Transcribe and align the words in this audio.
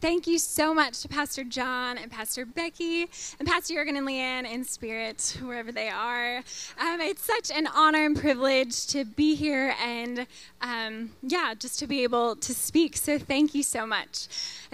thank 0.00 0.26
you 0.26 0.38
so 0.38 0.74
much 0.74 1.02
to 1.02 1.08
Pastor 1.08 1.44
John 1.44 1.98
and 1.98 2.10
Pastor 2.10 2.44
Becky 2.44 3.08
and 3.38 3.48
Pastor 3.48 3.74
Jurgen 3.74 3.96
and 3.96 4.06
Leanne 4.06 4.50
in 4.50 4.64
spirit, 4.64 5.38
wherever 5.42 5.72
they 5.72 5.88
are. 5.88 6.38
Um, 6.80 7.00
it's 7.00 7.24
such 7.24 7.50
an 7.50 7.66
honor 7.66 8.04
and 8.04 8.18
privilege 8.18 8.86
to 8.88 9.04
be 9.04 9.34
here 9.34 9.74
and, 9.82 10.26
um, 10.60 11.10
yeah, 11.22 11.54
just 11.58 11.78
to 11.80 11.86
be 11.86 12.02
able 12.02 12.36
to 12.36 12.54
speak. 12.54 12.96
So 12.96 13.18
thank 13.18 13.54
you 13.54 13.62
so 13.62 13.86
much. 13.86 14.28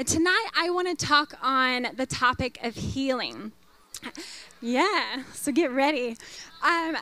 Tonight, 0.05 0.48
I 0.56 0.70
want 0.70 0.98
to 0.98 1.06
talk 1.06 1.34
on 1.42 1.89
the 1.97 2.06
topic 2.06 2.59
of 2.62 2.75
healing. 2.75 3.53
Yeah, 4.61 5.23
so 5.33 5.53
get 5.53 5.70
ready. 5.70 6.17
Um, 6.62 6.97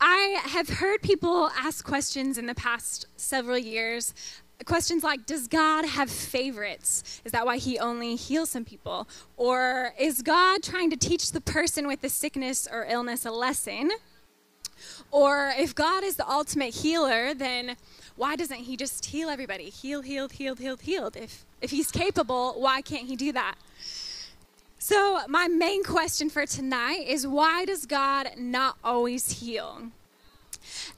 I 0.00 0.42
have 0.44 0.68
heard 0.68 1.00
people 1.02 1.50
ask 1.56 1.84
questions 1.84 2.38
in 2.38 2.46
the 2.46 2.54
past 2.54 3.06
several 3.16 3.58
years. 3.58 4.12
Questions 4.64 5.04
like 5.04 5.26
Does 5.26 5.46
God 5.48 5.84
have 5.84 6.10
favorites? 6.10 7.20
Is 7.24 7.32
that 7.32 7.44
why 7.44 7.58
He 7.58 7.78
only 7.78 8.16
heals 8.16 8.50
some 8.50 8.64
people? 8.64 9.06
Or 9.36 9.92
is 9.98 10.22
God 10.22 10.62
trying 10.62 10.90
to 10.90 10.96
teach 10.96 11.32
the 11.32 11.40
person 11.40 11.86
with 11.86 12.00
the 12.00 12.08
sickness 12.08 12.66
or 12.70 12.86
illness 12.88 13.26
a 13.26 13.30
lesson? 13.30 13.90
Or 15.10 15.52
if 15.56 15.74
God 15.74 16.02
is 16.02 16.16
the 16.16 16.28
ultimate 16.28 16.74
healer, 16.74 17.34
then 17.34 17.76
why 18.16 18.36
doesn't 18.36 18.60
He 18.60 18.76
just 18.76 19.06
heal 19.06 19.28
everybody? 19.28 19.64
Heal, 19.64 20.02
healed, 20.02 20.32
healed, 20.32 20.58
healed, 20.58 20.80
healed. 20.80 21.16
If, 21.16 21.44
if 21.60 21.70
He's 21.70 21.90
capable, 21.90 22.54
why 22.54 22.80
can't 22.80 23.06
He 23.06 23.16
do 23.16 23.32
that? 23.32 23.56
So, 24.78 25.20
my 25.28 25.48
main 25.48 25.82
question 25.82 26.30
for 26.30 26.46
tonight 26.46 27.06
is 27.06 27.26
why 27.26 27.64
does 27.64 27.86
God 27.86 28.30
not 28.36 28.76
always 28.84 29.40
heal? 29.40 29.90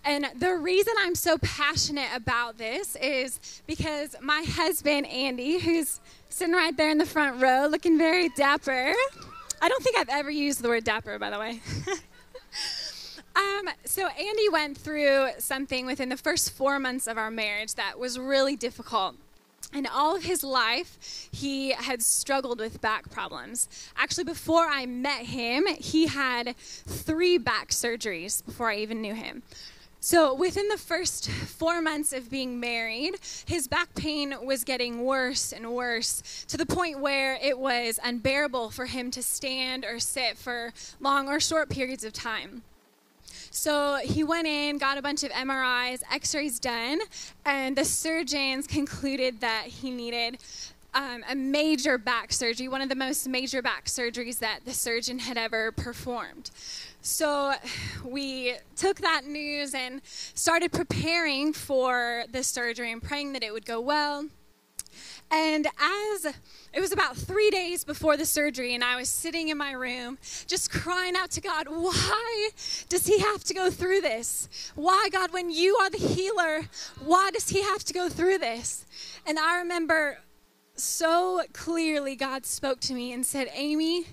And 0.04 0.26
the 0.36 0.54
reason 0.54 0.94
I'm 0.98 1.14
so 1.14 1.38
passionate 1.38 2.08
about 2.14 2.58
this 2.58 2.96
is 2.96 3.62
because 3.66 4.16
my 4.20 4.44
husband, 4.46 5.06
Andy, 5.06 5.58
who's 5.58 6.00
sitting 6.28 6.54
right 6.54 6.76
there 6.76 6.90
in 6.90 6.98
the 6.98 7.06
front 7.06 7.40
row 7.40 7.66
looking 7.66 7.98
very 7.98 8.28
dapper. 8.30 8.94
I 9.60 9.68
don't 9.68 9.82
think 9.82 9.98
I've 9.98 10.08
ever 10.08 10.30
used 10.30 10.62
the 10.62 10.68
word 10.68 10.84
dapper, 10.84 11.18
by 11.18 11.30
the 11.30 11.38
way. 11.38 11.60
um, 13.36 13.68
so, 13.84 14.06
Andy 14.06 14.48
went 14.48 14.78
through 14.78 15.30
something 15.38 15.84
within 15.86 16.08
the 16.08 16.16
first 16.16 16.52
four 16.52 16.78
months 16.78 17.06
of 17.06 17.18
our 17.18 17.30
marriage 17.30 17.74
that 17.74 17.98
was 17.98 18.18
really 18.18 18.56
difficult. 18.56 19.16
In 19.74 19.86
all 19.86 20.16
of 20.16 20.24
his 20.24 20.42
life, 20.42 21.28
he 21.30 21.70
had 21.70 22.02
struggled 22.02 22.58
with 22.58 22.80
back 22.80 23.10
problems. 23.10 23.68
Actually, 23.96 24.24
before 24.24 24.66
I 24.66 24.86
met 24.86 25.26
him, 25.26 25.66
he 25.78 26.06
had 26.06 26.56
three 26.56 27.36
back 27.36 27.68
surgeries 27.68 28.44
before 28.44 28.70
I 28.70 28.76
even 28.76 29.02
knew 29.02 29.14
him. 29.14 29.42
So, 30.00 30.32
within 30.32 30.68
the 30.68 30.78
first 30.78 31.28
four 31.28 31.82
months 31.82 32.12
of 32.12 32.30
being 32.30 32.60
married, 32.60 33.16
his 33.46 33.66
back 33.66 33.94
pain 33.94 34.34
was 34.42 34.62
getting 34.64 35.04
worse 35.04 35.52
and 35.52 35.74
worse 35.74 36.44
to 36.48 36.56
the 36.56 36.64
point 36.64 37.00
where 37.00 37.34
it 37.42 37.58
was 37.58 37.98
unbearable 38.02 38.70
for 38.70 38.86
him 38.86 39.10
to 39.10 39.22
stand 39.22 39.84
or 39.84 39.98
sit 39.98 40.38
for 40.38 40.72
long 41.00 41.28
or 41.28 41.40
short 41.40 41.68
periods 41.68 42.04
of 42.04 42.12
time. 42.12 42.62
So 43.50 43.96
he 44.02 44.24
went 44.24 44.46
in, 44.46 44.78
got 44.78 44.98
a 44.98 45.02
bunch 45.02 45.22
of 45.22 45.30
MRIs, 45.32 46.02
x 46.12 46.34
rays 46.34 46.58
done, 46.58 47.00
and 47.44 47.76
the 47.76 47.84
surgeons 47.84 48.66
concluded 48.66 49.40
that 49.40 49.66
he 49.66 49.90
needed 49.90 50.38
um, 50.94 51.22
a 51.28 51.34
major 51.34 51.98
back 51.98 52.32
surgery, 52.32 52.68
one 52.68 52.80
of 52.80 52.88
the 52.88 52.94
most 52.94 53.28
major 53.28 53.62
back 53.62 53.84
surgeries 53.86 54.38
that 54.38 54.60
the 54.64 54.72
surgeon 54.72 55.18
had 55.18 55.36
ever 55.36 55.70
performed. 55.72 56.50
So 57.02 57.52
we 58.04 58.54
took 58.76 58.98
that 58.98 59.24
news 59.24 59.74
and 59.74 60.00
started 60.04 60.72
preparing 60.72 61.52
for 61.52 62.24
the 62.32 62.42
surgery 62.42 62.90
and 62.90 63.02
praying 63.02 63.32
that 63.34 63.42
it 63.42 63.52
would 63.52 63.66
go 63.66 63.80
well. 63.80 64.26
And 65.30 65.66
as 65.66 66.34
it 66.72 66.80
was 66.80 66.92
about 66.92 67.16
three 67.16 67.50
days 67.50 67.84
before 67.84 68.16
the 68.16 68.24
surgery, 68.24 68.74
and 68.74 68.82
I 68.82 68.96
was 68.96 69.08
sitting 69.08 69.48
in 69.48 69.58
my 69.58 69.72
room 69.72 70.18
just 70.46 70.70
crying 70.70 71.16
out 71.16 71.30
to 71.32 71.40
God, 71.40 71.66
Why 71.68 72.50
does 72.88 73.06
he 73.06 73.18
have 73.18 73.44
to 73.44 73.54
go 73.54 73.70
through 73.70 74.00
this? 74.00 74.48
Why, 74.74 75.08
God, 75.12 75.32
when 75.32 75.50
you 75.50 75.76
are 75.76 75.90
the 75.90 75.98
healer, 75.98 76.62
why 77.04 77.30
does 77.32 77.48
he 77.48 77.62
have 77.62 77.84
to 77.84 77.92
go 77.92 78.08
through 78.08 78.38
this? 78.38 78.86
And 79.26 79.38
I 79.38 79.58
remember 79.58 80.18
so 80.74 81.42
clearly 81.52 82.14
God 82.16 82.46
spoke 82.46 82.80
to 82.80 82.94
me 82.94 83.12
and 83.12 83.26
said, 83.26 83.50
Amy, 83.52 84.06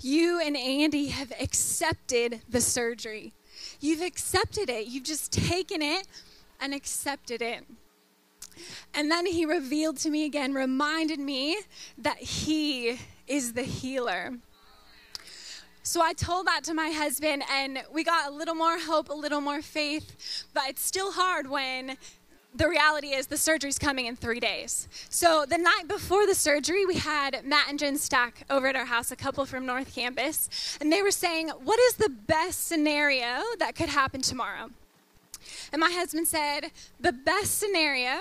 you 0.00 0.40
and 0.40 0.56
Andy 0.56 1.08
have 1.08 1.32
accepted 1.40 2.40
the 2.48 2.60
surgery. 2.60 3.34
You've 3.80 4.02
accepted 4.02 4.70
it. 4.70 4.86
You've 4.86 5.04
just 5.04 5.32
taken 5.32 5.82
it 5.82 6.06
and 6.60 6.72
accepted 6.72 7.42
it. 7.42 7.64
And 8.94 9.10
then 9.10 9.26
he 9.26 9.44
revealed 9.44 9.96
to 9.98 10.10
me 10.10 10.24
again, 10.24 10.54
reminded 10.54 11.18
me 11.18 11.58
that 11.98 12.18
he 12.18 12.98
is 13.26 13.52
the 13.52 13.62
healer. 13.62 14.38
So 15.82 16.00
I 16.00 16.14
told 16.14 16.46
that 16.46 16.64
to 16.64 16.74
my 16.74 16.90
husband, 16.90 17.42
and 17.50 17.82
we 17.92 18.04
got 18.04 18.30
a 18.30 18.34
little 18.34 18.54
more 18.54 18.78
hope, 18.78 19.10
a 19.10 19.14
little 19.14 19.42
more 19.42 19.60
faith, 19.60 20.46
but 20.54 20.64
it's 20.68 20.82
still 20.82 21.12
hard 21.12 21.48
when 21.50 21.98
the 22.54 22.68
reality 22.68 23.08
is 23.08 23.26
the 23.26 23.36
surgery's 23.36 23.78
coming 23.78 24.06
in 24.06 24.16
three 24.16 24.40
days. 24.40 24.88
So 25.10 25.44
the 25.46 25.58
night 25.58 25.84
before 25.88 26.26
the 26.26 26.34
surgery, 26.34 26.86
we 26.86 26.94
had 26.94 27.44
Matt 27.44 27.68
and 27.68 27.78
Jen 27.78 27.96
Stack 27.98 28.46
over 28.48 28.68
at 28.68 28.76
our 28.76 28.84
house, 28.84 29.10
a 29.10 29.16
couple 29.16 29.44
from 29.44 29.66
North 29.66 29.94
Campus, 29.94 30.78
and 30.80 30.92
they 30.92 31.02
were 31.02 31.10
saying, 31.10 31.48
What 31.48 31.78
is 31.80 31.94
the 31.96 32.08
best 32.08 32.66
scenario 32.66 33.42
that 33.58 33.74
could 33.74 33.88
happen 33.88 34.22
tomorrow? 34.22 34.70
And 35.72 35.80
my 35.80 35.90
husband 35.90 36.28
said, 36.28 36.70
The 37.00 37.12
best 37.12 37.58
scenario 37.58 38.18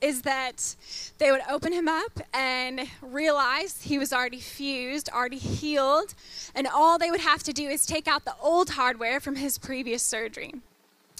is 0.00 0.22
that 0.22 0.76
they 1.18 1.30
would 1.30 1.42
open 1.50 1.72
him 1.72 1.88
up 1.88 2.20
and 2.32 2.88
realize 3.02 3.82
he 3.82 3.98
was 3.98 4.12
already 4.12 4.40
fused, 4.40 5.08
already 5.10 5.38
healed, 5.38 6.14
and 6.54 6.66
all 6.66 6.98
they 6.98 7.10
would 7.10 7.20
have 7.20 7.42
to 7.42 7.52
do 7.52 7.68
is 7.68 7.84
take 7.84 8.08
out 8.08 8.24
the 8.24 8.34
old 8.40 8.70
hardware 8.70 9.20
from 9.20 9.36
his 9.36 9.58
previous 9.58 10.02
surgery. 10.02 10.54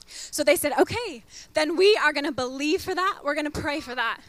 So 0.07 0.43
they 0.43 0.57
said, 0.57 0.73
okay, 0.79 1.23
then 1.55 1.77
we 1.77 1.97
are 2.03 2.13
going 2.13 2.25
to 2.25 2.33
believe 2.33 2.83
for 2.83 2.95
that. 2.95 3.21
We're 3.23 3.35
going 3.35 3.51
to 3.51 3.61
pray 3.61 3.81
for 3.81 3.95
that. 3.95 4.21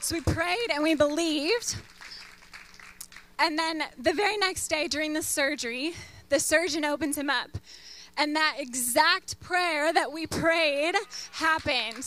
So 0.00 0.16
we 0.16 0.20
prayed 0.20 0.68
and 0.72 0.82
we 0.82 0.94
believed. 0.94 1.76
And 3.38 3.56
then 3.56 3.84
the 3.96 4.12
very 4.12 4.36
next 4.36 4.66
day 4.68 4.88
during 4.88 5.12
the 5.12 5.22
surgery, 5.22 5.94
the 6.28 6.40
surgeon 6.40 6.84
opens 6.84 7.16
him 7.16 7.30
up. 7.30 7.50
And 8.18 8.34
that 8.34 8.56
exact 8.58 9.38
prayer 9.38 9.92
that 9.92 10.12
we 10.12 10.26
prayed 10.26 10.94
happened. 11.32 12.04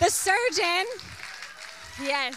The 0.00 0.10
surgeon, 0.10 0.86
yes. 2.02 2.34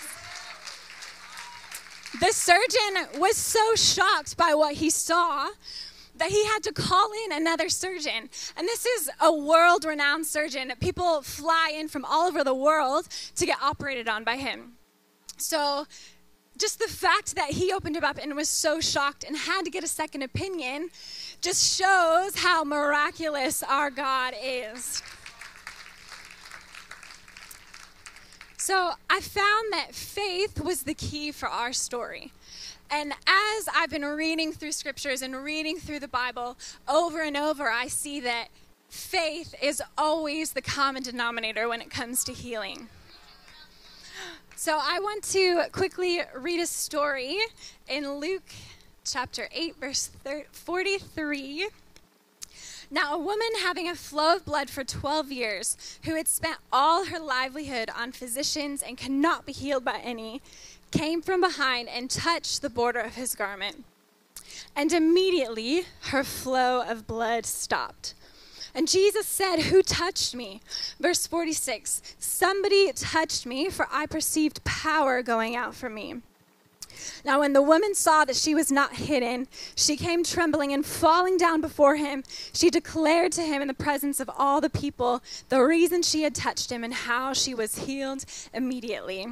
The 2.19 2.31
surgeon 2.33 3.19
was 3.19 3.37
so 3.37 3.75
shocked 3.75 4.35
by 4.35 4.53
what 4.53 4.75
he 4.75 4.89
saw 4.89 5.49
that 6.17 6.29
he 6.29 6.45
had 6.45 6.63
to 6.63 6.73
call 6.73 7.09
in 7.25 7.31
another 7.31 7.69
surgeon. 7.69 8.29
And 8.57 8.67
this 8.67 8.85
is 8.85 9.09
a 9.21 9.33
world 9.33 9.85
renowned 9.85 10.25
surgeon. 10.25 10.71
People 10.81 11.21
fly 11.21 11.73
in 11.73 11.87
from 11.87 12.03
all 12.03 12.27
over 12.27 12.43
the 12.43 12.53
world 12.53 13.07
to 13.35 13.45
get 13.45 13.57
operated 13.61 14.09
on 14.09 14.25
by 14.25 14.35
him. 14.35 14.73
So, 15.37 15.85
just 16.59 16.79
the 16.79 16.87
fact 16.87 17.35
that 17.35 17.51
he 17.51 17.71
opened 17.73 17.95
him 17.95 18.03
up 18.03 18.19
and 18.21 18.35
was 18.35 18.49
so 18.49 18.79
shocked 18.79 19.23
and 19.23 19.35
had 19.35 19.63
to 19.63 19.71
get 19.71 19.83
a 19.83 19.87
second 19.87 20.21
opinion 20.21 20.89
just 21.41 21.77
shows 21.77 22.35
how 22.35 22.63
miraculous 22.63 23.63
our 23.63 23.89
God 23.89 24.33
is. 24.41 25.01
So 28.57 28.91
I 29.09 29.21
found 29.21 29.73
that 29.73 29.95
faith 29.95 30.61
was 30.61 30.83
the 30.83 30.93
key 30.93 31.31
for 31.31 31.47
our 31.47 31.73
story. 31.73 32.33
And 32.91 33.13
as 33.13 33.69
I've 33.73 33.89
been 33.89 34.05
reading 34.05 34.51
through 34.51 34.73
scriptures 34.73 35.21
and 35.21 35.35
reading 35.35 35.79
through 35.79 36.01
the 36.01 36.07
Bible 36.07 36.57
over 36.87 37.21
and 37.21 37.37
over, 37.37 37.69
I 37.69 37.87
see 37.87 38.19
that 38.19 38.49
faith 38.89 39.55
is 39.61 39.81
always 39.97 40.53
the 40.53 40.61
common 40.61 41.03
denominator 41.03 41.69
when 41.69 41.81
it 41.81 41.89
comes 41.89 42.23
to 42.25 42.33
healing. 42.33 42.89
So 44.61 44.77
I 44.77 44.99
want 44.99 45.23
to 45.31 45.63
quickly 45.71 46.19
read 46.35 46.59
a 46.59 46.65
story 46.65 47.37
in 47.87 48.15
Luke 48.15 48.51
chapter 49.05 49.47
8, 49.53 49.77
verse 49.77 50.11
43. 50.51 51.69
Now, 52.91 53.13
a 53.13 53.17
woman 53.17 53.47
having 53.63 53.87
a 53.87 53.95
flow 53.95 54.35
of 54.35 54.43
blood 54.43 54.69
for 54.69 54.83
12 54.83 55.31
years, 55.31 55.77
who 56.03 56.15
had 56.15 56.27
spent 56.27 56.57
all 56.73 57.05
her 57.05 57.19
livelihood 57.19 57.89
on 57.97 58.11
physicians 58.11 58.83
and 58.83 58.97
could 58.97 59.11
not 59.11 59.45
be 59.45 59.53
healed 59.53 59.85
by 59.85 60.01
any, 60.03 60.41
came 60.91 61.21
from 61.21 61.39
behind 61.39 61.87
and 61.87 62.09
touched 62.09 62.61
the 62.61 62.69
border 62.69 62.99
of 62.99 63.15
his 63.15 63.35
garment. 63.35 63.85
And 64.75 64.91
immediately 64.91 65.83
her 66.07 66.25
flow 66.25 66.81
of 66.85 67.07
blood 67.07 67.45
stopped. 67.45 68.13
And 68.73 68.87
Jesus 68.87 69.27
said, 69.27 69.63
Who 69.63 69.81
touched 69.81 70.35
me? 70.35 70.61
Verse 70.99 71.27
46 71.27 72.01
Somebody 72.19 72.91
touched 72.93 73.45
me, 73.45 73.69
for 73.69 73.87
I 73.91 74.05
perceived 74.05 74.63
power 74.63 75.21
going 75.21 75.55
out 75.55 75.75
from 75.75 75.95
me. 75.95 76.21
Now, 77.23 77.39
when 77.39 77.53
the 77.53 77.61
woman 77.61 77.95
saw 77.95 78.25
that 78.25 78.35
she 78.35 78.55
was 78.55 78.71
not 78.71 78.95
hidden, 78.95 79.47
she 79.75 79.95
came 79.95 80.23
trembling 80.23 80.73
and 80.73 80.85
falling 80.85 81.37
down 81.37 81.61
before 81.61 81.95
him. 81.95 82.23
She 82.53 82.69
declared 82.69 83.31
to 83.33 83.41
him 83.41 83.61
in 83.61 83.67
the 83.67 83.73
presence 83.73 84.19
of 84.19 84.29
all 84.37 84.61
the 84.61 84.69
people 84.69 85.21
the 85.49 85.61
reason 85.61 86.01
she 86.01 86.23
had 86.23 86.35
touched 86.35 86.71
him 86.71 86.83
and 86.83 86.93
how 86.93 87.33
she 87.33 87.53
was 87.53 87.79
healed 87.79 88.25
immediately. 88.53 89.27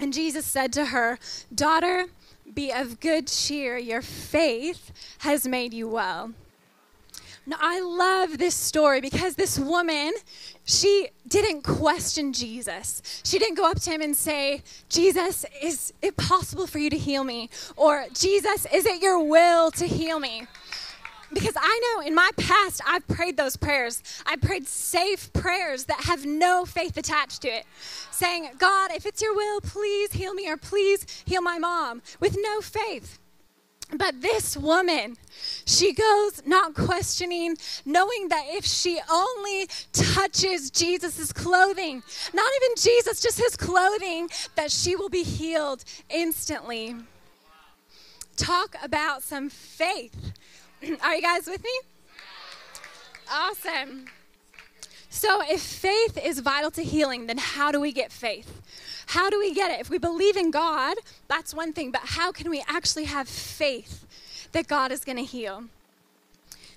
And 0.00 0.12
Jesus 0.12 0.46
said 0.46 0.72
to 0.74 0.86
her, 0.86 1.18
Daughter, 1.52 2.06
be 2.54 2.70
of 2.70 3.00
good 3.00 3.26
cheer. 3.26 3.76
Your 3.76 4.02
faith 4.02 4.92
has 5.18 5.46
made 5.46 5.74
you 5.74 5.88
well. 5.88 6.32
I 7.58 7.80
love 7.80 8.38
this 8.38 8.54
story 8.54 9.00
because 9.00 9.34
this 9.34 9.58
woman, 9.58 10.12
she 10.64 11.08
didn't 11.26 11.62
question 11.62 12.32
Jesus. 12.32 13.22
She 13.24 13.38
didn't 13.38 13.56
go 13.56 13.70
up 13.70 13.80
to 13.80 13.90
him 13.90 14.02
and 14.02 14.16
say, 14.16 14.62
Jesus, 14.88 15.46
is 15.62 15.92
it 16.02 16.16
possible 16.16 16.66
for 16.66 16.78
you 16.78 16.90
to 16.90 16.98
heal 16.98 17.24
me? 17.24 17.50
Or, 17.76 18.06
Jesus, 18.12 18.66
is 18.72 18.86
it 18.86 19.00
your 19.00 19.22
will 19.22 19.70
to 19.72 19.86
heal 19.86 20.20
me? 20.20 20.46
Because 21.32 21.54
I 21.56 21.80
know 21.96 22.06
in 22.06 22.14
my 22.14 22.30
past, 22.38 22.80
I've 22.86 23.06
prayed 23.06 23.36
those 23.36 23.56
prayers. 23.56 24.02
I 24.24 24.36
prayed 24.36 24.66
safe 24.66 25.30
prayers 25.32 25.84
that 25.84 26.00
have 26.04 26.24
no 26.24 26.64
faith 26.64 26.96
attached 26.96 27.42
to 27.42 27.48
it, 27.48 27.66
saying, 28.10 28.48
God, 28.58 28.90
if 28.92 29.04
it's 29.04 29.20
your 29.20 29.34
will, 29.34 29.60
please 29.60 30.12
heal 30.12 30.32
me 30.32 30.48
or 30.48 30.56
please 30.56 31.06
heal 31.26 31.42
my 31.42 31.58
mom, 31.58 32.02
with 32.18 32.36
no 32.40 32.60
faith. 32.60 33.18
But 33.94 34.20
this 34.20 34.54
woman, 34.56 35.16
she 35.64 35.94
goes 35.94 36.42
not 36.44 36.74
questioning, 36.74 37.56
knowing 37.86 38.28
that 38.28 38.44
if 38.48 38.66
she 38.66 39.00
only 39.10 39.68
touches 39.92 40.70
Jesus' 40.70 41.32
clothing, 41.32 42.02
not 42.34 42.50
even 42.56 42.76
Jesus, 42.76 43.20
just 43.20 43.38
his 43.38 43.56
clothing, 43.56 44.28
that 44.56 44.70
she 44.70 44.94
will 44.94 45.08
be 45.08 45.22
healed 45.22 45.84
instantly. 46.10 46.96
Talk 48.36 48.76
about 48.82 49.22
some 49.22 49.48
faith. 49.48 50.32
Are 51.02 51.16
you 51.16 51.22
guys 51.22 51.46
with 51.46 51.64
me? 51.64 51.80
Awesome. 53.30 54.04
So, 55.10 55.42
if 55.42 55.62
faith 55.62 56.18
is 56.22 56.40
vital 56.40 56.70
to 56.72 56.82
healing, 56.82 57.26
then 57.26 57.38
how 57.38 57.72
do 57.72 57.80
we 57.80 57.92
get 57.92 58.12
faith? 58.12 58.62
How 59.08 59.30
do 59.30 59.38
we 59.38 59.54
get 59.54 59.70
it? 59.70 59.80
If 59.80 59.88
we 59.88 59.96
believe 59.96 60.36
in 60.36 60.50
God, 60.50 60.98
that's 61.28 61.54
one 61.54 61.72
thing, 61.72 61.90
but 61.90 62.02
how 62.04 62.30
can 62.30 62.50
we 62.50 62.62
actually 62.68 63.04
have 63.04 63.26
faith 63.26 64.04
that 64.52 64.68
God 64.68 64.92
is 64.92 65.02
going 65.02 65.16
to 65.16 65.24
heal? 65.24 65.64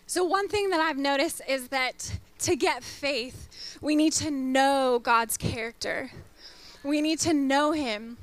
So, 0.07 0.23
one 0.23 0.47
thing 0.47 0.69
that 0.69 0.79
I've 0.79 0.97
noticed 0.97 1.41
is 1.45 1.67
that 1.69 2.19
to 2.39 2.55
get 2.55 2.85
faith, 2.85 3.77
we 3.81 3.97
need 3.97 4.13
to 4.13 4.31
know 4.31 4.97
God's 5.03 5.35
character. 5.35 6.09
We 6.85 7.01
need 7.01 7.19
to 7.19 7.33
know 7.33 7.73
Him. 7.73 8.17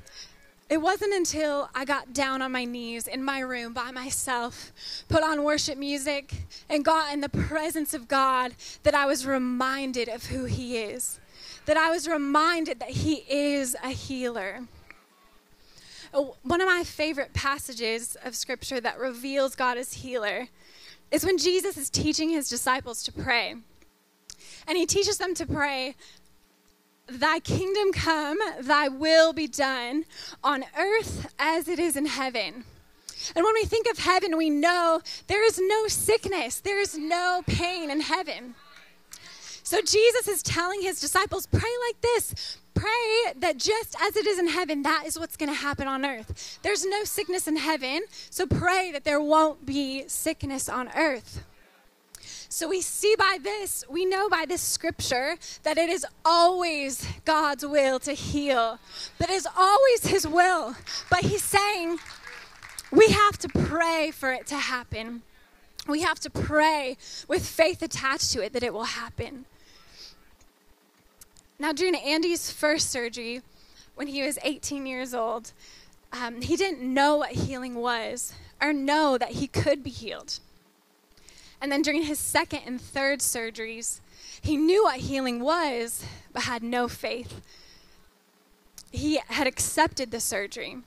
It 0.71 0.81
wasn't 0.81 1.13
until 1.13 1.69
I 1.75 1.85
got 1.85 2.11
down 2.11 2.41
on 2.41 2.51
my 2.51 2.65
knees 2.65 3.05
in 3.05 3.23
my 3.23 3.41
room 3.41 3.73
by 3.73 3.91
myself, 3.91 4.71
put 5.07 5.21
on 5.21 5.43
worship 5.43 5.77
music, 5.77 6.33
and 6.67 6.83
got 6.83 7.13
in 7.13 7.21
the 7.21 7.29
presence 7.29 7.93
of 7.93 8.07
God 8.07 8.55
that 8.81 8.95
I 8.95 9.05
was 9.05 9.27
reminded 9.27 10.09
of 10.09 10.25
who 10.25 10.45
He 10.45 10.79
is 10.79 11.19
that 11.69 11.77
I 11.77 11.91
was 11.91 12.07
reminded 12.07 12.79
that 12.79 12.89
He 12.89 13.23
is 13.29 13.77
a 13.83 13.89
healer. 13.89 14.61
Uh, 16.11 16.23
one 16.41 16.61
of 16.61 16.67
my 16.67 16.83
favorite 16.83 17.31
passages 17.31 18.17
of 18.25 18.35
Scripture 18.35 18.81
that 18.81 18.97
reveals 18.97 19.53
God 19.53 19.77
as 19.77 19.93
healer 19.93 20.47
is 21.11 21.23
when 21.23 21.37
Jesus 21.37 21.77
is 21.77 21.91
teaching 21.91 22.31
His 22.31 22.49
disciples 22.49 23.03
to 23.03 23.11
pray. 23.11 23.53
And 24.67 24.79
He 24.79 24.87
teaches 24.87 25.19
them 25.19 25.35
to 25.35 25.45
pray, 25.45 25.93
Thy 27.07 27.39
kingdom 27.39 27.93
come, 27.93 28.39
Thy 28.59 28.87
will 28.87 29.31
be 29.31 29.45
done 29.45 30.05
on 30.43 30.65
earth 30.75 31.31
as 31.37 31.67
it 31.67 31.77
is 31.77 31.95
in 31.95 32.07
heaven. 32.07 32.63
And 33.35 33.45
when 33.45 33.53
we 33.53 33.65
think 33.65 33.87
of 33.87 33.99
heaven, 33.99 34.37
we 34.37 34.49
know 34.49 35.01
there 35.27 35.45
is 35.45 35.59
no 35.61 35.87
sickness, 35.87 36.61
there 36.61 36.79
is 36.79 36.97
no 36.97 37.43
pain 37.45 37.91
in 37.91 38.01
heaven. 38.01 38.55
So 39.69 39.81
Jesus 39.81 40.27
is 40.27 40.41
telling 40.41 40.81
his 40.81 40.99
disciples, 40.99 41.45
pray 41.45 41.69
like 41.87 42.01
this. 42.01 42.57
Pray 42.73 43.33
that 43.35 43.57
just 43.57 43.95
as 44.01 44.15
it 44.15 44.25
is 44.25 44.39
in 44.39 44.47
heaven, 44.47 44.81
that 44.81 45.03
is 45.05 45.19
what's 45.19 45.37
going 45.37 45.49
to 45.49 45.55
happen 45.55 45.87
on 45.87 46.03
earth. 46.03 46.57
There's 46.63 46.83
no 46.87 47.03
sickness 47.03 47.47
in 47.47 47.55
heaven, 47.55 48.01
so 48.31 48.47
pray 48.47 48.91
that 48.91 49.03
there 49.03 49.21
won't 49.21 49.67
be 49.67 50.05
sickness 50.07 50.69
on 50.69 50.89
earth. 50.97 51.43
So 52.49 52.67
we 52.67 52.81
see 52.81 53.15
by 53.15 53.37
this, 53.39 53.83
we 53.87 54.05
know 54.05 54.27
by 54.27 54.45
this 54.47 54.63
scripture 54.63 55.35
that 55.61 55.77
it 55.77 55.91
is 55.91 56.03
always 56.25 57.07
God's 57.23 57.63
will 57.63 57.99
to 57.99 58.13
heal, 58.13 58.79
that 59.19 59.29
is 59.29 59.47
always 59.55 60.07
His 60.07 60.25
will. 60.25 60.75
But 61.11 61.19
He's 61.19 61.43
saying 61.43 61.99
we 62.91 63.09
have 63.09 63.37
to 63.37 63.47
pray 63.49 64.09
for 64.09 64.31
it 64.31 64.47
to 64.47 64.55
happen. 64.55 65.21
We 65.87 66.01
have 66.01 66.19
to 66.21 66.31
pray 66.31 66.97
with 67.27 67.45
faith 67.45 67.83
attached 67.83 68.31
to 68.31 68.43
it 68.43 68.53
that 68.53 68.63
it 68.63 68.73
will 68.73 68.85
happen. 68.85 69.45
Now, 71.59 71.73
during 71.73 71.95
Andy's 71.95 72.51
first 72.51 72.89
surgery, 72.89 73.41
when 73.95 74.07
he 74.07 74.23
was 74.23 74.39
18 74.43 74.85
years 74.85 75.13
old, 75.13 75.51
um, 76.13 76.41
he 76.41 76.55
didn't 76.55 76.81
know 76.81 77.17
what 77.17 77.31
healing 77.31 77.75
was 77.75 78.33
or 78.61 78.71
know 78.71 79.17
that 79.17 79.31
he 79.31 79.47
could 79.47 79.83
be 79.83 79.89
healed. 79.89 80.39
And 81.61 81.69
then 81.69 81.81
during 81.81 82.03
his 82.03 82.17
second 82.17 82.61
and 82.65 82.79
third 82.79 83.19
surgeries, 83.19 83.99
he 84.41 84.55
knew 84.55 84.85
what 84.85 85.01
healing 85.01 85.41
was, 85.41 86.05
but 86.31 86.43
had 86.43 86.63
no 86.63 86.87
faith. 86.87 87.41
He 88.91 89.19
had 89.27 89.45
accepted 89.45 90.11
the 90.11 90.21
surgery. 90.21 90.77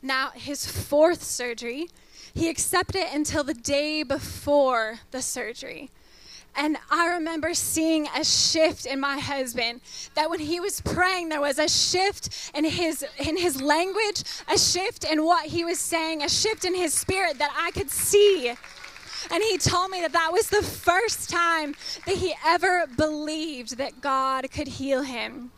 Now, 0.00 0.30
his 0.30 0.66
fourth 0.66 1.22
surgery, 1.22 1.88
he 2.32 2.48
accepted 2.48 2.96
it 2.96 3.12
until 3.12 3.44
the 3.44 3.54
day 3.54 4.02
before 4.02 5.00
the 5.10 5.20
surgery. 5.20 5.90
And 6.56 6.76
I 6.90 7.08
remember 7.08 7.54
seeing 7.54 8.06
a 8.16 8.24
shift 8.24 8.84
in 8.86 9.00
my 9.00 9.18
husband 9.18 9.80
that 10.14 10.28
when 10.28 10.40
he 10.40 10.60
was 10.60 10.80
praying 10.80 11.28
there 11.28 11.40
was 11.40 11.58
a 11.58 11.68
shift 11.68 12.50
in 12.54 12.64
his 12.64 13.04
in 13.18 13.36
his 13.36 13.62
language, 13.62 14.24
a 14.48 14.58
shift 14.58 15.04
in 15.04 15.24
what 15.24 15.46
he 15.46 15.64
was 15.64 15.78
saying, 15.78 16.22
a 16.22 16.28
shift 16.28 16.64
in 16.64 16.74
his 16.74 16.92
spirit 16.92 17.38
that 17.38 17.52
I 17.56 17.70
could 17.70 17.90
see. 17.90 18.48
And 19.30 19.42
he 19.42 19.58
told 19.58 19.90
me 19.90 20.00
that 20.00 20.12
that 20.12 20.32
was 20.32 20.48
the 20.48 20.62
first 20.62 21.30
time 21.30 21.74
that 22.06 22.16
he 22.16 22.34
ever 22.44 22.86
believed 22.96 23.76
that 23.76 24.00
God 24.00 24.50
could 24.50 24.66
heal 24.66 25.02
him. 25.02 25.52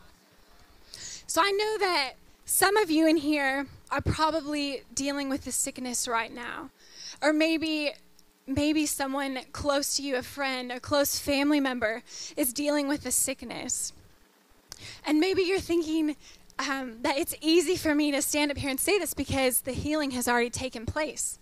So 1.26 1.40
I 1.42 1.50
know 1.50 1.78
that 1.78 2.12
some 2.44 2.76
of 2.76 2.90
you 2.90 3.06
in 3.06 3.16
here 3.16 3.66
are 3.90 4.00
probably 4.02 4.82
dealing 4.94 5.28
with 5.28 5.44
the 5.44 5.52
sickness 5.52 6.06
right 6.06 6.32
now. 6.32 6.70
Or 7.22 7.32
maybe 7.32 7.92
maybe 8.46 8.86
someone 8.86 9.40
close 9.52 9.96
to 9.96 10.02
you, 10.02 10.16
a 10.16 10.22
friend, 10.22 10.72
a 10.72 10.80
close 10.80 11.18
family 11.18 11.60
member, 11.60 12.02
is 12.36 12.52
dealing 12.52 12.88
with 12.88 13.06
a 13.06 13.10
sickness. 13.10 13.92
And 15.06 15.20
maybe 15.20 15.42
you're 15.42 15.60
thinking 15.60 16.16
um, 16.58 16.98
that 17.02 17.18
it's 17.18 17.34
easy 17.40 17.76
for 17.76 17.94
me 17.94 18.10
to 18.12 18.22
stand 18.22 18.50
up 18.50 18.58
here 18.58 18.70
and 18.70 18.80
say 18.80 18.98
this 18.98 19.14
because 19.14 19.62
the 19.62 19.72
healing 19.72 20.12
has 20.12 20.28
already 20.28 20.50
taken 20.50 20.86
place. 20.86 21.38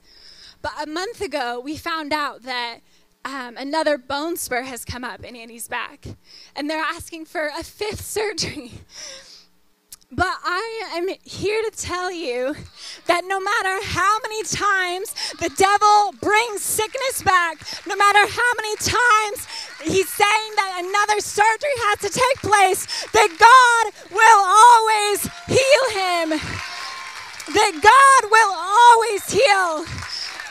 But 0.63 0.73
a 0.83 0.87
month 0.87 1.21
ago, 1.21 1.61
we 1.61 1.77
found 1.77 2.13
out 2.13 2.43
that 2.43 2.81
um, 3.25 3.57
another 3.57 3.99
bone 3.99 4.37
spur 4.37 4.63
has 4.63 4.85
come 4.85 5.05
up 5.05 5.25
in 5.25 5.37
Andy's 5.37 5.69
back, 5.69 6.07
and 6.55 6.69
they're 6.69 6.83
asking 6.83 7.27
for 7.27 7.51
a 7.59 7.63
fifth 7.63 8.01
surgery. 8.05 8.73
But 10.13 10.35
I 10.43 10.91
am 10.95 11.07
here 11.23 11.63
to 11.63 11.71
tell 11.71 12.11
you 12.11 12.57
that 13.07 13.23
no 13.27 13.39
matter 13.39 13.79
how 13.87 14.19
many 14.27 14.43
times 14.43 15.15
the 15.39 15.51
devil 15.55 16.11
brings 16.21 16.63
sickness 16.63 17.23
back, 17.23 17.63
no 17.87 17.95
matter 17.95 18.19
how 18.19 18.51
many 18.59 18.75
times 18.75 19.47
he's 19.87 20.09
saying 20.11 20.53
that 20.59 20.83
another 20.83 21.21
surgery 21.21 21.77
has 21.87 22.03
to 22.03 22.11
take 22.11 22.39
place, 22.43 23.07
that 23.15 23.31
God 23.39 23.85
will 24.11 24.43
always 24.51 25.31
heal 25.47 25.87
him. 25.95 26.29
That 27.55 27.73
God 27.79 28.31
will 28.35 28.55
always 28.59 29.23
heal. 29.31 29.87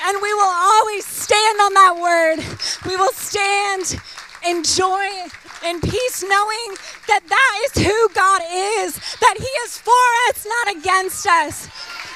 And 0.08 0.24
we 0.24 0.34
will 0.34 0.56
always 0.56 1.06
stand 1.06 1.60
on 1.60 1.74
that 1.74 2.00
word. 2.00 2.40
We 2.88 2.96
will 2.96 3.12
stand 3.12 4.00
in 4.48 4.64
joy 4.64 5.28
in 5.66 5.82
peace, 5.82 6.24
knowing 6.24 6.76
that 7.08 7.22
that 7.28 7.62
is 7.66 7.84
who 7.86 8.10
God 8.14 8.42
is, 8.84 8.96
that 9.20 9.36
He 9.38 9.52
is 9.66 9.78
for 9.78 10.06
us, 10.30 10.46
not 10.46 10.76
against 10.76 11.28
us, 11.28 11.68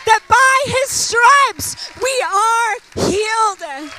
that 0.06 0.22
by 0.28 0.64
His 0.66 0.90
stripes 0.90 1.92
we 2.02 2.24
are 2.26 2.76
healed. 3.10 3.92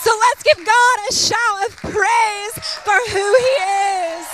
So 0.00 0.10
let's 0.20 0.42
give 0.42 0.64
God 0.64 0.98
a 1.08 1.12
shout 1.12 1.66
of 1.66 1.76
praise 1.76 2.54
for 2.84 2.98
who 3.10 3.34
He 3.38 3.54
is. 3.64 4.26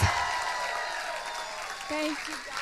Thank 1.89 2.19
you, 2.29 2.35
God. 2.35 2.55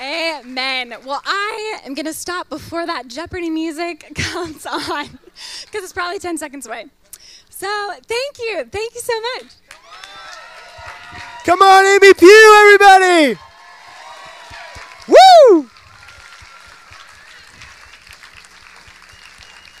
Amen. 0.00 0.94
Well, 1.04 1.22
I 1.24 1.80
am 1.84 1.94
going 1.94 2.06
to 2.06 2.14
stop 2.14 2.48
before 2.48 2.86
that 2.86 3.08
Jeopardy 3.08 3.50
music 3.50 4.12
comes 4.16 4.66
on 4.66 5.18
because 5.62 5.84
it's 5.84 5.92
probably 5.92 6.18
10 6.18 6.38
seconds 6.38 6.66
away. 6.66 6.86
So 7.64 7.94
thank 8.06 8.38
you. 8.40 8.64
Thank 8.70 8.94
you 8.94 9.00
so 9.00 9.18
much. 9.20 9.46
Come 11.46 11.62
on, 11.62 11.86
Amy 11.86 12.12
Pugh, 12.12 12.54
everybody. 12.60 13.40
Woo! 15.08 15.70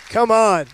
Come 0.08 0.30
on. 0.30 0.64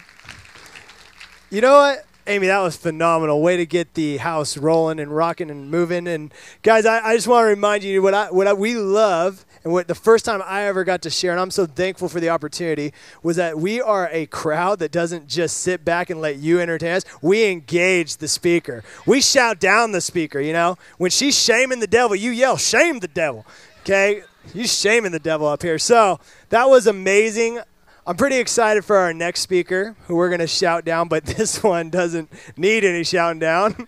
You 1.50 1.60
know 1.60 1.72
what? 1.72 2.06
Amy, 2.28 2.46
that 2.46 2.60
was 2.60 2.76
phenomenal. 2.76 3.42
Way 3.42 3.56
to 3.56 3.66
get 3.66 3.94
the 3.94 4.18
house 4.18 4.56
rolling 4.56 5.00
and 5.00 5.10
rocking 5.10 5.50
and 5.50 5.68
moving. 5.68 6.06
And 6.06 6.32
guys, 6.62 6.86
I, 6.86 7.04
I 7.04 7.16
just 7.16 7.26
want 7.26 7.42
to 7.42 7.48
remind 7.48 7.82
you 7.82 8.02
what 8.02 8.14
I, 8.14 8.30
what 8.30 8.46
I, 8.46 8.52
we 8.52 8.76
love 8.76 9.44
and 9.62 9.72
what 9.72 9.88
the 9.88 9.94
first 9.94 10.24
time 10.24 10.42
I 10.44 10.62
ever 10.62 10.84
got 10.84 11.02
to 11.02 11.10
share, 11.10 11.32
and 11.32 11.40
I'm 11.40 11.50
so 11.50 11.66
thankful 11.66 12.08
for 12.08 12.18
the 12.18 12.30
opportunity, 12.30 12.94
was 13.22 13.36
that 13.36 13.58
we 13.58 13.80
are 13.80 14.08
a 14.10 14.26
crowd 14.26 14.78
that 14.78 14.90
doesn't 14.90 15.28
just 15.28 15.58
sit 15.58 15.84
back 15.84 16.08
and 16.08 16.20
let 16.20 16.36
you 16.36 16.60
entertain 16.60 16.92
us. 16.92 17.04
We 17.20 17.44
engage 17.50 18.16
the 18.16 18.28
speaker. 18.28 18.82
We 19.04 19.20
shout 19.20 19.60
down 19.60 19.92
the 19.92 20.00
speaker. 20.00 20.40
You 20.40 20.54
know, 20.54 20.78
when 20.96 21.10
she's 21.10 21.38
shaming 21.38 21.80
the 21.80 21.86
devil, 21.86 22.16
you 22.16 22.30
yell, 22.30 22.56
"Shame 22.56 23.00
the 23.00 23.08
devil!" 23.08 23.44
Okay, 23.82 24.22
you're 24.54 24.66
shaming 24.66 25.12
the 25.12 25.18
devil 25.18 25.46
up 25.46 25.62
here. 25.62 25.78
So 25.78 26.20
that 26.48 26.68
was 26.68 26.86
amazing. 26.86 27.60
I'm 28.06 28.16
pretty 28.16 28.38
excited 28.38 28.84
for 28.84 28.96
our 28.96 29.12
next 29.12 29.40
speaker, 29.40 29.94
who 30.06 30.16
we're 30.16 30.30
going 30.30 30.40
to 30.40 30.46
shout 30.46 30.86
down, 30.86 31.08
but 31.08 31.24
this 31.26 31.62
one 31.62 31.90
doesn't 31.90 32.32
need 32.56 32.84
any 32.84 33.04
shouting 33.04 33.40
down 33.40 33.86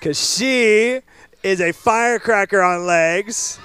because 0.00 0.34
she 0.34 1.02
is 1.42 1.60
a 1.60 1.72
firecracker 1.72 2.62
on 2.62 2.86
legs. 2.86 3.58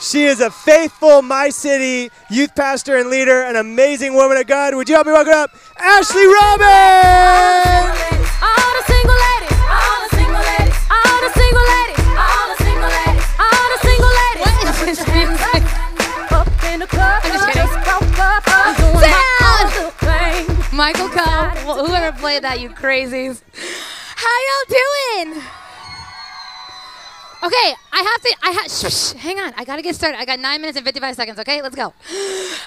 She 0.00 0.24
is 0.24 0.40
a 0.40 0.50
faithful 0.50 1.22
My 1.22 1.48
City 1.50 2.10
youth 2.30 2.54
pastor 2.54 2.96
and 2.96 3.08
leader, 3.08 3.42
an 3.42 3.56
amazing 3.56 4.14
woman 4.14 4.36
of 4.36 4.46
God. 4.46 4.74
Would 4.74 4.88
you 4.88 4.94
help 4.94 5.06
me 5.06 5.12
welcome 5.12 5.32
up 5.32 5.50
Ashley 5.78 6.26
Robbins? 6.26 6.68
All 8.44 8.70
the 8.76 8.84
single 8.86 9.16
ladies, 9.16 9.56
all 9.66 9.98
the 10.04 10.10
single 10.16 10.42
ladies, 10.44 10.76
all 10.92 11.18
the 11.24 11.32
single 11.32 11.64
ladies, 11.64 12.00
all 12.12 12.46
the 12.52 12.58
single 12.62 12.90
ladies, 12.92 13.24
all 13.40 13.66
the 13.72 13.80
single 13.88 14.12
ladies. 14.20 14.44
What 14.44 14.88
is 14.88 14.98
this 14.98 15.00
music? 15.08 15.62
Up 16.32 16.48
in 16.70 16.80
the 16.80 16.86
club, 16.86 17.22
I'm 17.24 17.32
just 17.32 17.46
kidding. 17.48 17.64
let's 17.64 17.88
go 17.88 17.96
up, 18.22 18.44
up, 18.46 18.76
Doing 18.76 18.92
doing 18.92 19.00
my 19.00 19.08
my 19.40 19.72
own 19.80 19.84
own 19.86 19.90
thing. 19.96 20.76
Michael 20.76 21.08
Coe, 21.08 21.48
wh- 21.64 21.80
whoever 21.88 22.12
played 22.18 22.42
that, 22.44 22.60
you 22.60 22.68
crazies. 22.68 23.40
How 24.14 24.36
y'all 24.46 24.68
doing? 25.32 25.42
Okay, 27.42 27.74
I 27.92 27.98
have 27.98 28.22
to. 28.22 28.36
I 28.42 28.50
have. 28.50 28.70
Shh, 28.70 28.92
shh, 28.92 29.12
hang 29.12 29.38
on. 29.38 29.52
I 29.56 29.64
gotta 29.64 29.82
get 29.82 29.94
started. 29.94 30.18
I 30.18 30.24
got 30.24 30.40
nine 30.40 30.60
minutes 30.60 30.78
and 30.78 30.86
fifty-five 30.86 31.14
seconds. 31.14 31.38
Okay, 31.38 31.60
let's 31.60 31.76
go. 31.76 31.82
All 31.84 31.92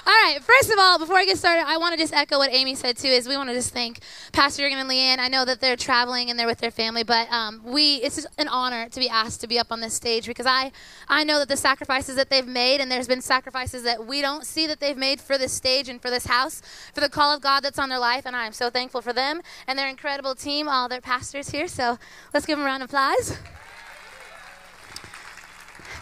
right. 0.06 0.38
First 0.40 0.70
of 0.70 0.78
all, 0.78 0.98
before 0.98 1.16
I 1.16 1.24
get 1.24 1.38
started, 1.38 1.64
I 1.66 1.76
want 1.76 1.92
to 1.92 1.98
just 1.98 2.14
echo 2.14 2.38
what 2.38 2.52
Amy 2.52 2.76
said 2.76 2.96
too. 2.96 3.08
Is 3.08 3.26
we 3.26 3.36
want 3.36 3.48
to 3.48 3.54
just 3.54 3.74
thank 3.74 3.98
Pastor 4.32 4.62
Jurgen 4.62 4.78
and 4.78 4.88
Leanne. 4.88 5.18
I 5.18 5.28
know 5.28 5.44
that 5.44 5.60
they're 5.60 5.76
traveling 5.76 6.30
and 6.30 6.38
they're 6.38 6.46
with 6.46 6.58
their 6.58 6.70
family, 6.70 7.02
but 7.02 7.30
um, 7.32 7.62
we. 7.64 7.96
It's 7.96 8.14
just 8.16 8.28
an 8.38 8.46
honor 8.46 8.88
to 8.88 9.00
be 9.00 9.08
asked 9.08 9.40
to 9.40 9.48
be 9.48 9.58
up 9.58 9.72
on 9.72 9.80
this 9.80 9.94
stage 9.94 10.26
because 10.26 10.46
I. 10.46 10.70
I 11.08 11.24
know 11.24 11.40
that 11.40 11.48
the 11.48 11.56
sacrifices 11.56 12.14
that 12.14 12.30
they've 12.30 12.46
made, 12.46 12.80
and 12.80 12.90
there's 12.90 13.08
been 13.08 13.22
sacrifices 13.22 13.82
that 13.82 14.06
we 14.06 14.22
don't 14.22 14.46
see 14.46 14.68
that 14.68 14.78
they've 14.78 14.96
made 14.96 15.20
for 15.20 15.36
this 15.36 15.52
stage 15.52 15.88
and 15.88 16.00
for 16.00 16.10
this 16.10 16.26
house, 16.26 16.62
for 16.94 17.00
the 17.00 17.08
call 17.08 17.34
of 17.34 17.42
God 17.42 17.60
that's 17.60 17.78
on 17.78 17.88
their 17.88 17.98
life, 17.98 18.24
and 18.24 18.36
I 18.36 18.46
am 18.46 18.52
so 18.52 18.70
thankful 18.70 19.02
for 19.02 19.12
them 19.12 19.42
and 19.66 19.76
their 19.76 19.88
incredible 19.88 20.36
team, 20.36 20.68
all 20.68 20.88
their 20.88 21.00
pastors 21.00 21.50
here. 21.50 21.66
So 21.66 21.98
let's 22.32 22.46
give 22.46 22.56
them 22.56 22.64
a 22.64 22.66
round 22.66 22.84
of 22.84 22.88
applause. 22.88 23.36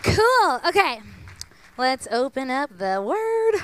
Cool. 0.03 0.61
Okay. 0.67 1.01
Let's 1.77 2.09
open 2.11 2.51
up 2.51 2.77
the 2.79 3.03
word. 3.03 3.63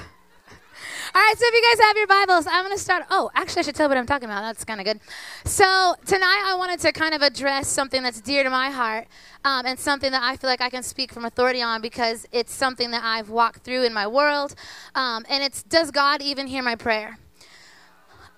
All 1.15 1.21
right, 1.21 1.35
so 1.37 1.45
if 1.47 1.55
you 1.55 1.63
guys 1.63 1.87
have 1.87 1.97
your 1.97 2.07
Bibles, 2.09 2.47
I'm 2.51 2.65
going 2.65 2.77
to 2.77 2.83
start. 2.83 3.05
Oh, 3.09 3.31
actually, 3.37 3.61
I 3.61 3.63
should 3.63 3.77
tell 3.77 3.89
what 3.89 3.97
I'm 3.97 4.07
talking 4.07 4.29
about. 4.29 4.43
That's 4.43 4.65
kind 4.65 4.81
of 4.81 4.87
good. 4.87 4.99
So, 5.45 5.95
tonight 6.05 6.43
I 6.45 6.57
wanted 6.57 6.81
to 6.81 6.93
kind 6.93 7.15
of 7.15 7.23
address 7.23 7.69
something 7.69 8.03
that's 8.03 8.21
dear 8.21 8.43
to 8.43 8.51
my 8.51 8.71
heart 8.71 9.07
um, 9.45 9.65
and 9.65 9.79
something 9.79 10.11
that 10.11 10.23
I 10.23 10.37
feel 10.37 10.51
like 10.51 10.61
I 10.61 10.71
can 10.71 10.83
speak 10.83 11.13
from 11.13 11.25
authority 11.25 11.63
on 11.63 11.81
because 11.81 12.27
it's 12.33 12.53
something 12.53 12.91
that 12.91 13.05
I've 13.05 13.31
walked 13.31 13.63
through 13.63 13.85
in 13.85 13.95
my 13.95 14.09
world. 14.09 14.57
Um, 14.97 15.25
and 15.29 15.45
it's 15.45 15.63
Does 15.63 15.93
God 15.93 16.21
even 16.21 16.49
hear 16.49 16.65
my 16.65 16.75
prayer? 16.75 17.19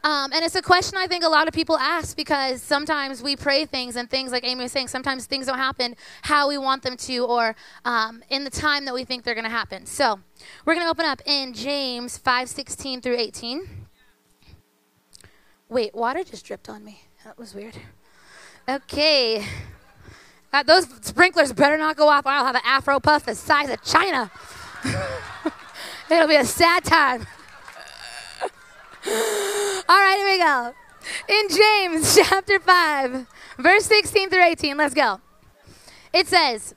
Um, 0.07 0.33
and 0.33 0.45
it's 0.45 0.55
a 0.55 0.63
question 0.63 0.97
I 0.99 1.09
think 1.09 1.25
a 1.25 1.29
lot 1.29 1.49
of 1.49 1.53
people 1.53 1.77
ask 1.77 2.17
because 2.17 2.63
sometimes 2.63 3.25
we 3.25 3.35
pray 3.35 3.65
things 3.65 3.97
and 3.97 4.09
things 4.09 4.31
like 4.31 4.45
Amy 4.45 4.63
was 4.63 4.71
saying, 4.71 4.87
sometimes 4.87 5.27
things 5.27 5.47
don't 5.47 5.59
happen 5.59 5.97
how 6.23 6.49
we 6.49 6.57
want 6.57 6.85
them 6.85 6.97
to 6.97 7.27
or 7.27 7.57
um, 7.85 8.23
in 8.31 8.45
the 8.45 8.51
time 8.51 8.85
that 8.85 8.95
we 8.95 9.03
think 9.03 9.25
they're 9.25 9.35
going 9.35 9.43
to 9.43 9.51
happen. 9.51 9.85
So 9.85 10.21
we're 10.65 10.75
going 10.75 10.87
to 10.87 10.91
open 10.91 11.07
up 11.07 11.23
in 11.27 11.53
James 11.55 12.19
5 12.19 12.49
16 12.49 13.01
through 13.01 13.17
18. 13.19 13.69
Wait, 15.69 15.93
water 15.93 16.23
just 16.23 16.47
dripped 16.47 16.69
on 16.69 16.85
me. 16.85 17.01
That 17.25 17.37
was 17.37 17.53
weird. 17.53 17.75
Okay. 18.69 19.45
Uh, 20.53 20.63
those 20.63 20.87
sprinklers 21.01 21.53
better 21.53 21.77
not 21.77 21.97
go 21.97 22.09
off. 22.09 22.25
I'll 22.29 22.45
have 22.45 22.55
an 22.55 22.63
afro 22.65 23.01
puff 23.01 23.27
the 23.27 23.35
size 23.35 23.71
of 23.71 23.83
China. 23.83 24.31
It'll 26.13 26.29
be 26.29 26.37
a 26.37 26.45
sad 26.45 26.85
time. 26.85 27.27
All 29.89 29.97
right, 29.97 30.17
here 30.17 30.27
we 30.27 30.39
go. 30.39 30.75
In 31.29 31.49
James 31.49 32.17
chapter 32.29 32.59
5, 32.59 33.27
verse 33.59 33.85
16 33.85 34.31
through 34.31 34.43
18, 34.43 34.77
let's 34.77 34.95
go. 34.95 35.21
It 36.13 36.27
says, 36.27 36.75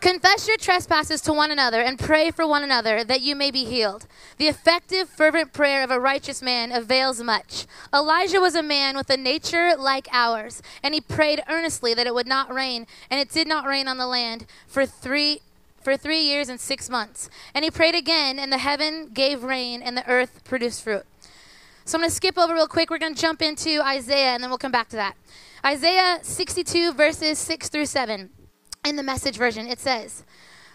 Confess 0.00 0.48
your 0.48 0.56
trespasses 0.56 1.20
to 1.22 1.34
one 1.34 1.50
another 1.50 1.82
and 1.82 1.98
pray 1.98 2.30
for 2.30 2.46
one 2.46 2.62
another 2.62 3.04
that 3.04 3.20
you 3.20 3.36
may 3.36 3.50
be 3.50 3.64
healed. 3.64 4.06
The 4.38 4.46
effective, 4.46 5.10
fervent 5.10 5.52
prayer 5.52 5.82
of 5.84 5.90
a 5.90 6.00
righteous 6.00 6.40
man 6.40 6.72
avails 6.72 7.20
much. 7.20 7.66
Elijah 7.92 8.40
was 8.40 8.54
a 8.54 8.62
man 8.62 8.96
with 8.96 9.10
a 9.10 9.16
nature 9.18 9.74
like 9.76 10.08
ours, 10.10 10.62
and 10.82 10.94
he 10.94 11.02
prayed 11.02 11.42
earnestly 11.46 11.92
that 11.92 12.06
it 12.06 12.14
would 12.14 12.28
not 12.28 12.54
rain, 12.54 12.86
and 13.10 13.20
it 13.20 13.28
did 13.28 13.48
not 13.48 13.66
rain 13.66 13.86
on 13.86 13.98
the 13.98 14.06
land 14.06 14.46
for 14.66 14.86
three 14.86 15.40
for 15.82 15.96
three 15.96 16.20
years 16.20 16.48
and 16.48 16.60
six 16.60 16.90
months. 16.90 17.30
And 17.54 17.64
he 17.64 17.70
prayed 17.70 17.94
again, 17.94 18.38
and 18.38 18.52
the 18.52 18.58
heaven 18.58 19.10
gave 19.12 19.42
rain, 19.42 19.80
and 19.82 19.96
the 19.96 20.08
earth 20.08 20.42
produced 20.44 20.82
fruit. 20.82 21.04
So 21.88 21.96
I'm 21.96 22.02
going 22.02 22.10
to 22.10 22.14
skip 22.14 22.36
over 22.36 22.52
real 22.52 22.68
quick. 22.68 22.90
We're 22.90 22.98
going 22.98 23.14
to 23.14 23.20
jump 23.20 23.40
into 23.40 23.80
Isaiah, 23.82 24.34
and 24.34 24.42
then 24.42 24.50
we'll 24.50 24.58
come 24.58 24.70
back 24.70 24.90
to 24.90 24.96
that. 24.96 25.16
Isaiah 25.64 26.18
62, 26.20 26.92
verses 26.92 27.38
6 27.38 27.70
through 27.70 27.86
7. 27.86 28.28
In 28.84 28.96
the 28.96 29.02
message 29.02 29.38
version, 29.38 29.66
it 29.66 29.80
says, 29.80 30.22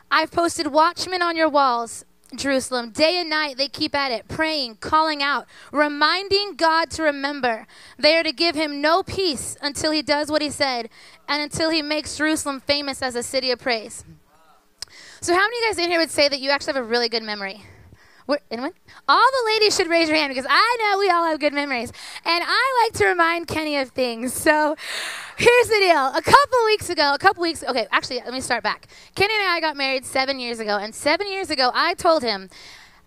I've 0.09 0.31
posted 0.31 0.65
watchmen 0.65 1.21
on 1.21 1.37
your 1.37 1.49
walls, 1.49 2.03
Jerusalem. 2.35 2.89
Day 2.89 3.19
and 3.19 3.29
night 3.29 3.57
they 3.57 3.67
keep 3.67 3.93
at 3.93 4.11
it, 4.11 4.27
praying, 4.27 4.77
calling 4.77 5.21
out, 5.21 5.45
reminding 5.71 6.55
God 6.55 6.89
to 6.89 7.03
remember. 7.03 7.67
They 7.99 8.17
are 8.17 8.23
to 8.23 8.33
give 8.33 8.55
him 8.55 8.81
no 8.81 9.03
peace 9.03 9.55
until 9.61 9.91
he 9.91 10.01
does 10.01 10.31
what 10.31 10.41
he 10.41 10.49
said 10.49 10.89
and 11.27 11.43
until 11.43 11.69
he 11.69 11.83
makes 11.83 12.17
Jerusalem 12.17 12.59
famous 12.59 13.03
as 13.03 13.13
a 13.13 13.21
city 13.21 13.51
of 13.51 13.59
praise. 13.59 14.03
So, 15.21 15.35
how 15.35 15.41
many 15.41 15.57
of 15.57 15.61
you 15.61 15.69
guys 15.69 15.77
in 15.77 15.91
here 15.91 15.99
would 15.99 16.09
say 16.09 16.27
that 16.27 16.39
you 16.39 16.49
actually 16.49 16.73
have 16.73 16.83
a 16.83 16.87
really 16.87 17.07
good 17.07 17.21
memory? 17.21 17.63
Where, 18.25 18.39
anyone? 18.49 18.71
All 19.07 19.21
the 19.31 19.51
ladies 19.51 19.75
should 19.75 19.87
raise 19.87 20.07
your 20.07 20.17
hand 20.17 20.31
because 20.31 20.47
I 20.49 20.77
know 20.79 20.99
we 20.99 21.09
all 21.09 21.25
have 21.25 21.39
good 21.39 21.53
memories. 21.53 21.91
And 22.23 22.43
I 22.45 22.85
like 22.85 22.97
to 22.99 23.07
remind 23.07 23.47
Kenny 23.47 23.77
of 23.77 23.89
things. 23.89 24.33
So 24.33 24.75
here's 25.37 25.67
the 25.67 25.79
deal. 25.79 26.07
A 26.07 26.21
couple 26.21 26.65
weeks 26.65 26.89
ago, 26.89 27.13
a 27.13 27.17
couple 27.17 27.41
weeks, 27.41 27.63
okay, 27.63 27.87
actually, 27.91 28.17
let 28.17 28.33
me 28.33 28.39
start 28.39 28.63
back. 28.63 28.87
Kenny 29.15 29.33
and 29.33 29.43
I 29.43 29.59
got 29.59 29.75
married 29.75 30.05
seven 30.05 30.39
years 30.39 30.59
ago. 30.59 30.77
And 30.77 30.95
seven 30.95 31.27
years 31.27 31.49
ago, 31.49 31.71
I 31.73 31.95
told 31.95 32.23
him, 32.23 32.49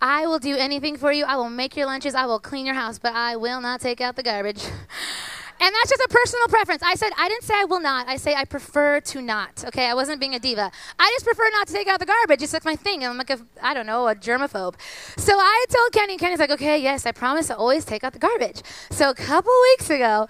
I 0.02 0.26
will 0.26 0.38
do 0.38 0.54
anything 0.56 0.98
for 0.98 1.10
you. 1.10 1.24
I 1.24 1.36
will 1.36 1.48
make 1.48 1.76
your 1.76 1.86
lunches. 1.86 2.14
I 2.14 2.26
will 2.26 2.38
clean 2.38 2.66
your 2.66 2.74
house, 2.74 2.98
but 2.98 3.14
I 3.14 3.36
will 3.36 3.62
not 3.62 3.80
take 3.80 4.02
out 4.02 4.16
the 4.16 4.22
garbage. 4.22 4.62
And 5.58 5.74
that's 5.74 5.90
just 5.90 6.02
a 6.02 6.08
personal 6.08 6.48
preference. 6.48 6.82
I 6.82 6.94
said, 6.94 7.10
I 7.18 7.28
didn't 7.28 7.44
say 7.44 7.54
I 7.56 7.64
will 7.64 7.80
not. 7.80 8.08
I 8.08 8.16
say 8.16 8.34
I 8.34 8.44
prefer 8.44 9.00
to 9.00 9.22
not. 9.22 9.64
Okay, 9.66 9.86
I 9.86 9.94
wasn't 9.94 10.20
being 10.20 10.34
a 10.34 10.38
diva. 10.38 10.70
I 10.98 11.10
just 11.14 11.24
prefer 11.24 11.48
not 11.52 11.66
to 11.68 11.72
take 11.72 11.88
out 11.88 11.98
the 11.98 12.06
garbage. 12.06 12.42
It's 12.42 12.52
like 12.52 12.64
my 12.64 12.76
thing. 12.76 13.04
I'm 13.04 13.16
like, 13.16 13.30
a, 13.30 13.40
I 13.62 13.72
don't 13.72 13.86
know, 13.86 14.08
a 14.08 14.14
germaphobe. 14.14 14.74
So 15.16 15.32
I 15.36 15.64
told 15.70 15.92
Kenny, 15.92 16.16
Kenny's 16.18 16.38
like, 16.38 16.50
okay, 16.50 16.78
yes, 16.78 17.06
I 17.06 17.12
promise 17.12 17.46
to 17.48 17.56
always 17.56 17.84
take 17.84 18.04
out 18.04 18.12
the 18.12 18.18
garbage. 18.18 18.62
So 18.90 19.10
a 19.10 19.14
couple 19.14 19.52
weeks 19.72 19.88
ago, 19.88 20.28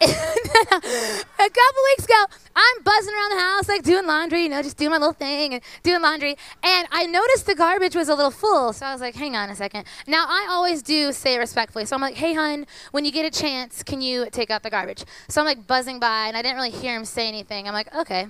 a 0.02 0.06
couple 0.08 1.82
weeks 1.90 2.04
ago, 2.06 2.24
I'm 2.56 2.82
buzzing 2.82 3.12
around 3.12 3.30
the 3.36 3.40
house, 3.40 3.68
like 3.68 3.82
doing 3.82 4.06
laundry, 4.06 4.44
you 4.44 4.48
know, 4.48 4.62
just 4.62 4.78
doing 4.78 4.90
my 4.90 4.96
little 4.96 5.12
thing 5.12 5.52
and 5.52 5.62
doing 5.82 6.00
laundry. 6.00 6.36
And 6.62 6.88
I 6.90 7.04
noticed 7.04 7.44
the 7.44 7.54
garbage 7.54 7.94
was 7.94 8.08
a 8.08 8.14
little 8.14 8.30
full. 8.30 8.72
So 8.72 8.86
I 8.86 8.92
was 8.92 9.02
like, 9.02 9.14
hang 9.14 9.36
on 9.36 9.50
a 9.50 9.56
second. 9.56 9.84
Now, 10.06 10.24
I 10.26 10.46
always 10.48 10.82
do 10.82 11.12
say 11.12 11.38
respectfully. 11.38 11.84
So 11.84 11.96
I'm 11.96 12.02
like, 12.02 12.14
hey, 12.14 12.32
hun, 12.32 12.66
when 12.92 13.04
you 13.04 13.12
get 13.12 13.26
a 13.26 13.30
chance, 13.30 13.82
can 13.82 14.00
you 14.00 14.28
take 14.30 14.50
out 14.50 14.62
the 14.62 14.70
garbage? 14.70 15.04
So 15.28 15.42
I'm 15.42 15.46
like 15.46 15.66
buzzing 15.66 16.00
by, 16.00 16.28
and 16.28 16.36
I 16.36 16.40
didn't 16.40 16.56
really 16.56 16.70
hear 16.70 16.96
him 16.96 17.04
say 17.04 17.28
anything. 17.28 17.68
I'm 17.68 17.74
like, 17.74 17.94
okay. 17.94 18.26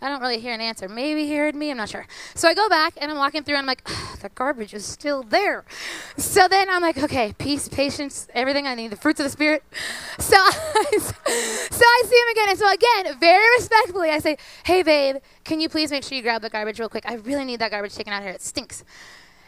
I 0.00 0.08
don't 0.08 0.20
really 0.20 0.40
hear 0.40 0.52
an 0.52 0.60
answer. 0.60 0.88
Maybe 0.88 1.26
he 1.26 1.36
heard 1.36 1.54
me. 1.54 1.70
I'm 1.70 1.76
not 1.76 1.88
sure. 1.88 2.06
So 2.34 2.48
I 2.48 2.54
go 2.54 2.68
back 2.68 2.94
and 3.00 3.10
I'm 3.10 3.18
walking 3.18 3.42
through 3.42 3.54
and 3.54 3.60
I'm 3.60 3.66
like, 3.66 3.82
"Ugh, 3.86 4.18
the 4.22 4.28
garbage 4.30 4.74
is 4.74 4.84
still 4.84 5.22
there. 5.22 5.64
So 6.16 6.48
then 6.48 6.68
I'm 6.68 6.82
like, 6.82 6.98
okay, 6.98 7.34
peace, 7.38 7.68
patience, 7.68 8.28
everything 8.34 8.66
I 8.66 8.74
need, 8.74 8.88
the 8.88 8.96
fruits 8.96 9.20
of 9.20 9.24
the 9.24 9.30
spirit. 9.30 9.62
So 10.18 10.36
I, 10.38 10.84
so 10.98 11.84
I 11.84 12.02
see 12.06 12.16
him 12.16 12.28
again. 12.30 12.48
And 12.50 12.58
so 12.58 12.72
again, 12.72 13.18
very 13.18 13.44
respectfully, 13.56 14.10
I 14.10 14.18
say, 14.18 14.36
hey, 14.64 14.82
babe, 14.82 15.16
can 15.44 15.60
you 15.60 15.68
please 15.68 15.90
make 15.90 16.04
sure 16.04 16.16
you 16.16 16.22
grab 16.22 16.42
the 16.42 16.50
garbage 16.50 16.78
real 16.78 16.88
quick? 16.88 17.04
I 17.06 17.14
really 17.14 17.44
need 17.44 17.60
that 17.60 17.70
garbage 17.70 17.94
taken 17.94 18.12
out 18.12 18.22
here. 18.22 18.32
It 18.32 18.42
stinks. 18.42 18.84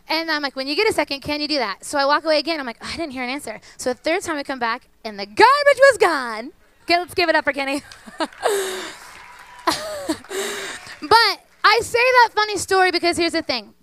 And 0.09 0.31
I'm 0.31 0.43
like, 0.43 0.55
when 0.55 0.67
you 0.67 0.77
get 0.77 0.89
a 0.89 0.93
second, 0.93 1.21
can 1.21 1.41
you 1.41 1.49
do 1.49 1.59
that? 1.59 1.85
So 1.85 1.99
I 1.99 2.05
walk 2.05 2.25
away 2.25 2.39
again. 2.39 2.61
I'm 2.61 2.67
like, 2.67 2.79
oh, 2.83 2.91
I 2.93 2.97
didn't 2.97 3.13
hear 3.13 3.23
an 3.23 3.31
answer. 3.31 3.61
So 3.79 3.93
the 3.93 3.99
third 3.99 4.23
time 4.23 4.37
I 4.37 4.43
come 4.43 4.59
back 4.59 4.89
and 5.05 5.19
the 5.19 5.27
garbage 5.27 5.79
was 5.79 5.99
gone. 5.99 6.53
Okay, 6.83 6.99
let's 6.99 7.15
give 7.15 7.29
it 7.29 7.35
up 7.35 7.45
for 7.45 7.53
Kenny. 7.53 7.83
but 11.01 11.41
I 11.65 11.81
say 11.83 11.99
that 11.99 12.31
funny 12.35 12.59
story 12.59 12.91
because 12.91 13.17
here's 13.17 13.33
the 13.33 13.43
thing. 13.43 13.75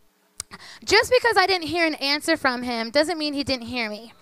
Just 0.83 1.11
because 1.11 1.37
I 1.37 1.45
didn't 1.45 1.67
hear 1.67 1.85
an 1.85 1.95
answer 1.95 2.37
from 2.37 2.63
him 2.63 2.89
doesn't 2.89 3.17
mean 3.17 3.33
he 3.33 3.43
didn't 3.43 3.67
hear 3.67 3.89
me. 3.89 4.13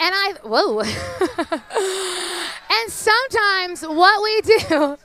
And 0.00 0.14
I, 0.14 0.34
whoa. 0.44 0.80
and 2.80 2.92
sometimes 2.92 3.82
what 3.82 4.22
we 4.22 4.40
do, 4.42 4.96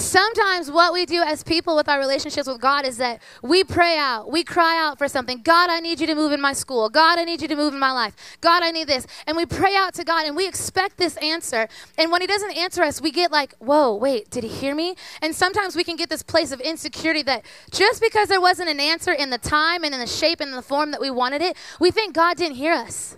sometimes 0.00 0.70
what 0.70 0.92
we 0.92 1.06
do 1.06 1.22
as 1.22 1.42
people 1.42 1.76
with 1.76 1.88
our 1.88 1.98
relationships 1.98 2.48
with 2.48 2.60
God 2.60 2.86
is 2.86 2.96
that 2.98 3.20
we 3.42 3.64
pray 3.64 3.96
out, 3.98 4.30
we 4.30 4.44
cry 4.44 4.78
out 4.78 4.98
for 4.98 5.08
something. 5.08 5.42
God, 5.42 5.70
I 5.70 5.80
need 5.80 6.00
you 6.00 6.06
to 6.06 6.14
move 6.14 6.32
in 6.32 6.40
my 6.40 6.52
school. 6.52 6.88
God, 6.88 7.18
I 7.18 7.24
need 7.24 7.42
you 7.42 7.48
to 7.48 7.56
move 7.56 7.74
in 7.74 7.80
my 7.80 7.92
life. 7.92 8.38
God, 8.40 8.62
I 8.62 8.70
need 8.70 8.88
this. 8.88 9.06
And 9.26 9.36
we 9.36 9.46
pray 9.46 9.74
out 9.76 9.94
to 9.94 10.04
God 10.04 10.26
and 10.26 10.36
we 10.36 10.46
expect 10.46 10.96
this 10.96 11.16
answer. 11.18 11.68
And 11.96 12.10
when 12.10 12.20
He 12.20 12.26
doesn't 12.26 12.56
answer 12.56 12.82
us, 12.82 13.00
we 13.00 13.10
get 13.10 13.30
like, 13.32 13.54
whoa, 13.58 13.94
wait, 13.94 14.30
did 14.30 14.44
He 14.44 14.50
hear 14.50 14.74
me? 14.74 14.96
And 15.22 15.34
sometimes 15.34 15.76
we 15.76 15.84
can 15.84 15.96
get 15.96 16.08
this 16.10 16.22
place 16.22 16.52
of 16.52 16.60
insecurity 16.60 17.22
that 17.22 17.44
just 17.70 18.00
because 18.00 18.28
there 18.28 18.40
wasn't 18.40 18.68
an 18.68 18.80
answer 18.80 19.12
in 19.12 19.30
the 19.30 19.38
time 19.38 19.84
and 19.84 19.94
in 19.94 20.00
the 20.00 20.06
shape 20.06 20.40
and 20.40 20.50
in 20.50 20.56
the 20.56 20.62
form 20.62 20.90
that 20.90 21.00
we 21.00 21.10
wanted 21.10 21.42
it, 21.42 21.56
we 21.80 21.90
think 21.90 22.14
God 22.14 22.36
didn't 22.36 22.56
hear 22.56 22.72
us. 22.72 23.16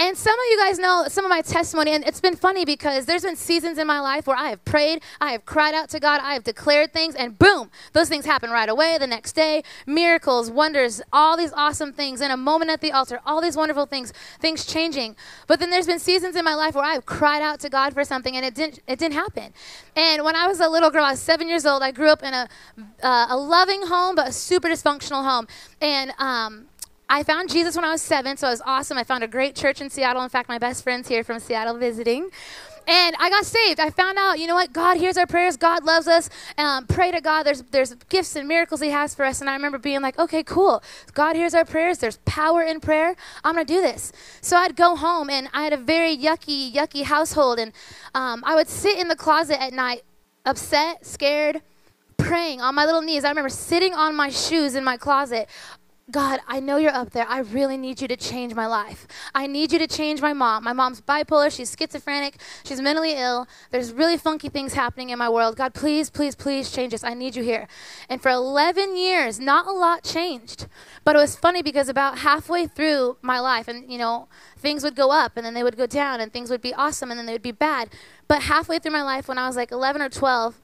And 0.00 0.16
some 0.16 0.32
of 0.32 0.46
you 0.50 0.56
guys 0.56 0.78
know 0.78 1.04
some 1.08 1.26
of 1.26 1.28
my 1.28 1.42
testimony, 1.42 1.90
and 1.90 2.02
it's 2.06 2.22
been 2.22 2.34
funny 2.34 2.64
because 2.64 3.04
there's 3.04 3.22
been 3.22 3.36
seasons 3.36 3.76
in 3.76 3.86
my 3.86 4.00
life 4.00 4.26
where 4.26 4.34
I 4.34 4.48
have 4.48 4.64
prayed, 4.64 5.02
I 5.20 5.32
have 5.32 5.44
cried 5.44 5.74
out 5.74 5.90
to 5.90 6.00
God, 6.00 6.22
I 6.22 6.32
have 6.32 6.42
declared 6.42 6.94
things, 6.94 7.14
and 7.14 7.38
boom, 7.38 7.70
those 7.92 8.08
things 8.08 8.24
happen 8.24 8.48
right 8.48 8.70
away 8.70 8.96
the 8.96 9.06
next 9.06 9.34
day. 9.34 9.62
Miracles, 9.86 10.50
wonders, 10.50 11.02
all 11.12 11.36
these 11.36 11.52
awesome 11.52 11.92
things 11.92 12.22
in 12.22 12.30
a 12.30 12.36
moment 12.38 12.70
at 12.70 12.80
the 12.80 12.92
altar, 12.92 13.20
all 13.26 13.42
these 13.42 13.58
wonderful 13.58 13.84
things, 13.84 14.14
things 14.40 14.64
changing. 14.64 15.16
But 15.46 15.60
then 15.60 15.68
there's 15.68 15.86
been 15.86 15.98
seasons 15.98 16.34
in 16.34 16.46
my 16.46 16.54
life 16.54 16.74
where 16.74 16.84
I've 16.84 17.04
cried 17.04 17.42
out 17.42 17.60
to 17.60 17.68
God 17.68 17.92
for 17.92 18.02
something, 18.02 18.34
and 18.34 18.42
it 18.42 18.54
didn't, 18.54 18.78
it 18.86 18.98
didn't 18.98 19.16
happen. 19.16 19.52
And 19.94 20.24
when 20.24 20.34
I 20.34 20.46
was 20.46 20.60
a 20.60 20.68
little 20.70 20.88
girl, 20.88 21.04
I 21.04 21.10
was 21.10 21.20
seven 21.20 21.46
years 21.46 21.66
old, 21.66 21.82
I 21.82 21.90
grew 21.90 22.08
up 22.08 22.22
in 22.22 22.32
a, 22.32 22.48
uh, 23.02 23.26
a 23.28 23.36
loving 23.36 23.86
home, 23.86 24.14
but 24.14 24.28
a 24.28 24.32
super 24.32 24.68
dysfunctional 24.68 25.24
home. 25.24 25.46
And, 25.82 26.14
um, 26.18 26.69
I 27.12 27.24
found 27.24 27.50
Jesus 27.50 27.74
when 27.74 27.84
I 27.84 27.90
was 27.90 28.00
seven, 28.00 28.36
so 28.36 28.46
it 28.46 28.52
was 28.52 28.62
awesome. 28.64 28.96
I 28.96 29.02
found 29.02 29.24
a 29.24 29.28
great 29.28 29.56
church 29.56 29.80
in 29.80 29.90
Seattle. 29.90 30.22
In 30.22 30.28
fact, 30.28 30.48
my 30.48 30.58
best 30.58 30.84
friend's 30.84 31.08
here 31.08 31.24
from 31.24 31.40
Seattle 31.40 31.76
visiting. 31.76 32.30
And 32.86 33.16
I 33.18 33.28
got 33.30 33.44
saved. 33.44 33.80
I 33.80 33.90
found 33.90 34.16
out, 34.16 34.38
you 34.38 34.46
know 34.46 34.54
what? 34.54 34.72
God 34.72 34.96
hears 34.96 35.18
our 35.18 35.26
prayers. 35.26 35.56
God 35.56 35.82
loves 35.84 36.06
us. 36.06 36.30
Um, 36.56 36.86
pray 36.86 37.10
to 37.10 37.20
God. 37.20 37.42
There's 37.42 37.62
there's 37.64 37.94
gifts 38.08 38.36
and 38.36 38.46
miracles 38.46 38.80
He 38.80 38.90
has 38.90 39.12
for 39.12 39.24
us. 39.24 39.40
And 39.40 39.50
I 39.50 39.54
remember 39.54 39.76
being 39.78 40.02
like, 40.02 40.20
okay, 40.20 40.44
cool. 40.44 40.84
God 41.12 41.34
hears 41.34 41.52
our 41.52 41.64
prayers. 41.64 41.98
There's 41.98 42.18
power 42.24 42.62
in 42.62 42.78
prayer. 42.78 43.16
I'm 43.42 43.54
gonna 43.54 43.64
do 43.64 43.80
this. 43.80 44.12
So 44.40 44.56
I'd 44.56 44.76
go 44.76 44.94
home, 44.94 45.30
and 45.30 45.48
I 45.52 45.64
had 45.64 45.72
a 45.72 45.78
very 45.78 46.16
yucky, 46.16 46.72
yucky 46.72 47.02
household, 47.02 47.58
and 47.58 47.72
um, 48.14 48.44
I 48.46 48.54
would 48.54 48.68
sit 48.68 48.98
in 48.98 49.08
the 49.08 49.16
closet 49.16 49.60
at 49.60 49.72
night, 49.72 50.02
upset, 50.44 51.04
scared, 51.04 51.60
praying 52.18 52.60
on 52.60 52.74
my 52.74 52.84
little 52.84 53.02
knees. 53.02 53.24
I 53.24 53.28
remember 53.30 53.48
sitting 53.48 53.94
on 53.94 54.14
my 54.14 54.28
shoes 54.28 54.74
in 54.74 54.84
my 54.84 54.96
closet, 54.96 55.48
God, 56.10 56.40
I 56.48 56.60
know 56.60 56.76
you're 56.76 56.94
up 56.94 57.10
there. 57.10 57.26
I 57.28 57.40
really 57.40 57.76
need 57.76 58.00
you 58.00 58.08
to 58.08 58.16
change 58.16 58.54
my 58.54 58.66
life. 58.66 59.06
I 59.34 59.46
need 59.46 59.72
you 59.72 59.78
to 59.78 59.86
change 59.86 60.20
my 60.20 60.32
mom. 60.32 60.64
My 60.64 60.72
mom's 60.72 61.00
bipolar. 61.00 61.54
She's 61.54 61.76
schizophrenic. 61.78 62.40
She's 62.64 62.80
mentally 62.80 63.12
ill. 63.12 63.46
There's 63.70 63.92
really 63.92 64.16
funky 64.16 64.48
things 64.48 64.74
happening 64.74 65.10
in 65.10 65.18
my 65.18 65.28
world. 65.28 65.56
God, 65.56 65.74
please, 65.74 66.10
please, 66.10 66.34
please 66.34 66.72
change 66.72 66.92
this. 66.92 67.04
I 67.04 67.14
need 67.14 67.36
you 67.36 67.42
here. 67.42 67.68
And 68.08 68.20
for 68.20 68.30
11 68.30 68.96
years, 68.96 69.38
not 69.38 69.66
a 69.66 69.72
lot 69.72 70.02
changed. 70.02 70.66
But 71.04 71.16
it 71.16 71.18
was 71.18 71.36
funny 71.36 71.62
because 71.62 71.88
about 71.88 72.18
halfway 72.18 72.66
through 72.66 73.18
my 73.22 73.38
life, 73.38 73.68
and 73.68 73.90
you 73.90 73.98
know, 73.98 74.28
things 74.56 74.82
would 74.82 74.96
go 74.96 75.10
up 75.10 75.36
and 75.36 75.44
then 75.44 75.54
they 75.54 75.62
would 75.62 75.76
go 75.76 75.86
down, 75.86 76.20
and 76.20 76.32
things 76.32 76.50
would 76.50 76.62
be 76.62 76.74
awesome 76.74 77.10
and 77.10 77.18
then 77.18 77.26
they 77.26 77.32
would 77.32 77.42
be 77.42 77.52
bad. 77.52 77.90
But 78.26 78.42
halfway 78.42 78.78
through 78.78 78.92
my 78.92 79.02
life, 79.02 79.28
when 79.28 79.38
I 79.38 79.46
was 79.46 79.56
like 79.56 79.70
11 79.70 80.02
or 80.02 80.08
12, 80.08 80.60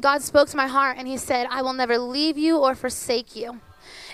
God 0.00 0.22
spoke 0.22 0.48
to 0.50 0.56
my 0.56 0.66
heart 0.66 0.96
and 0.98 1.08
He 1.08 1.16
said, 1.16 1.46
I 1.50 1.62
will 1.62 1.72
never 1.72 1.98
leave 1.98 2.38
you 2.38 2.58
or 2.58 2.74
forsake 2.74 3.34
you. 3.34 3.60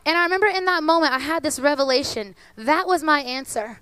And 0.07 0.17
I 0.17 0.23
remember 0.23 0.47
in 0.47 0.67
that 0.67 0.85
moment, 0.85 1.13
I 1.13 1.19
had 1.19 1.43
this 1.43 1.59
revelation. 1.59 2.37
That 2.55 2.87
was 2.87 3.03
my 3.03 3.23
answer. 3.23 3.81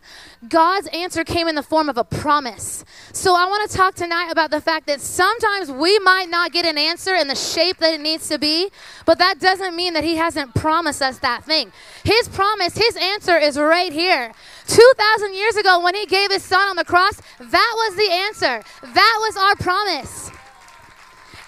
God's 0.48 0.86
answer 0.86 1.22
came 1.22 1.48
in 1.48 1.54
the 1.54 1.62
form 1.62 1.90
of 1.90 1.98
a 1.98 2.04
promise. 2.04 2.82
So 3.12 3.34
I 3.34 3.44
want 3.44 3.70
to 3.70 3.76
talk 3.76 3.94
tonight 3.94 4.30
about 4.30 4.50
the 4.50 4.62
fact 4.62 4.86
that 4.86 5.02
sometimes 5.02 5.70
we 5.70 5.98
might 5.98 6.30
not 6.30 6.50
get 6.50 6.64
an 6.64 6.78
answer 6.78 7.14
in 7.14 7.28
the 7.28 7.34
shape 7.34 7.76
that 7.76 7.92
it 7.92 8.00
needs 8.00 8.26
to 8.30 8.38
be, 8.38 8.70
but 9.04 9.18
that 9.18 9.38
doesn't 9.38 9.76
mean 9.76 9.92
that 9.92 10.02
He 10.02 10.16
hasn't 10.16 10.54
promised 10.54 11.02
us 11.02 11.18
that 11.18 11.44
thing. 11.44 11.70
His 12.04 12.26
promise, 12.30 12.74
His 12.74 12.96
answer 12.96 13.36
is 13.36 13.58
right 13.58 13.92
here. 13.92 14.32
2,000 14.66 15.34
years 15.34 15.56
ago, 15.56 15.80
when 15.80 15.94
He 15.94 16.06
gave 16.06 16.30
His 16.30 16.42
Son 16.42 16.68
on 16.68 16.76
the 16.76 16.86
cross, 16.86 17.20
that 17.38 17.72
was 17.76 17.96
the 17.96 18.10
answer. 18.10 18.62
That 18.80 19.16
was 19.20 19.36
our 19.36 19.56
promise. 19.56 20.30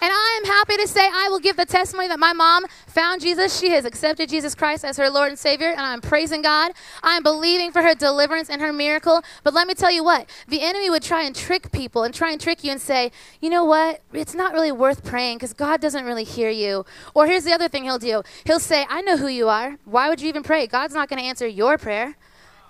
And 0.00 0.12
I 0.12 0.40
am 0.42 0.46
happy 0.46 0.76
to 0.76 0.86
say 0.86 1.08
I 1.10 1.28
will 1.30 1.38
give 1.38 1.56
the 1.56 1.64
testimony 1.64 2.08
that 2.08 2.18
my 2.18 2.34
mom 2.34 2.66
found 2.86 3.22
Jesus. 3.22 3.58
She 3.58 3.70
has 3.70 3.84
accepted 3.84 4.28
Jesus 4.28 4.54
Christ 4.54 4.84
as 4.84 4.98
her 4.98 5.08
Lord 5.08 5.30
and 5.30 5.38
Savior, 5.38 5.70
and 5.70 5.80
I'm 5.80 6.00
praising 6.00 6.42
God. 6.42 6.72
I'm 7.02 7.22
believing 7.22 7.72
for 7.72 7.82
her 7.82 7.94
deliverance 7.94 8.50
and 8.50 8.60
her 8.60 8.72
miracle. 8.72 9.22
But 9.42 9.54
let 9.54 9.66
me 9.66 9.74
tell 9.74 9.90
you 9.90 10.04
what 10.04 10.28
the 10.48 10.62
enemy 10.62 10.90
would 10.90 11.02
try 11.02 11.22
and 11.22 11.34
trick 11.34 11.72
people 11.72 12.02
and 12.02 12.12
try 12.12 12.30
and 12.30 12.40
trick 12.40 12.62
you 12.62 12.70
and 12.70 12.80
say, 12.80 13.10
you 13.40 13.48
know 13.48 13.64
what? 13.64 14.02
It's 14.12 14.34
not 14.34 14.52
really 14.52 14.72
worth 14.72 15.02
praying 15.02 15.38
because 15.38 15.54
God 15.54 15.80
doesn't 15.80 16.04
really 16.04 16.24
hear 16.24 16.50
you. 16.50 16.84
Or 17.14 17.26
here's 17.26 17.44
the 17.44 17.52
other 17.52 17.68
thing 17.68 17.84
he'll 17.84 17.98
do 17.98 18.22
he'll 18.44 18.60
say, 18.60 18.86
I 18.90 19.00
know 19.00 19.16
who 19.16 19.28
you 19.28 19.48
are. 19.48 19.78
Why 19.84 20.08
would 20.08 20.20
you 20.20 20.28
even 20.28 20.42
pray? 20.42 20.66
God's 20.66 20.94
not 20.94 21.08
going 21.08 21.20
to 21.20 21.26
answer 21.26 21.46
your 21.46 21.78
prayer. 21.78 22.16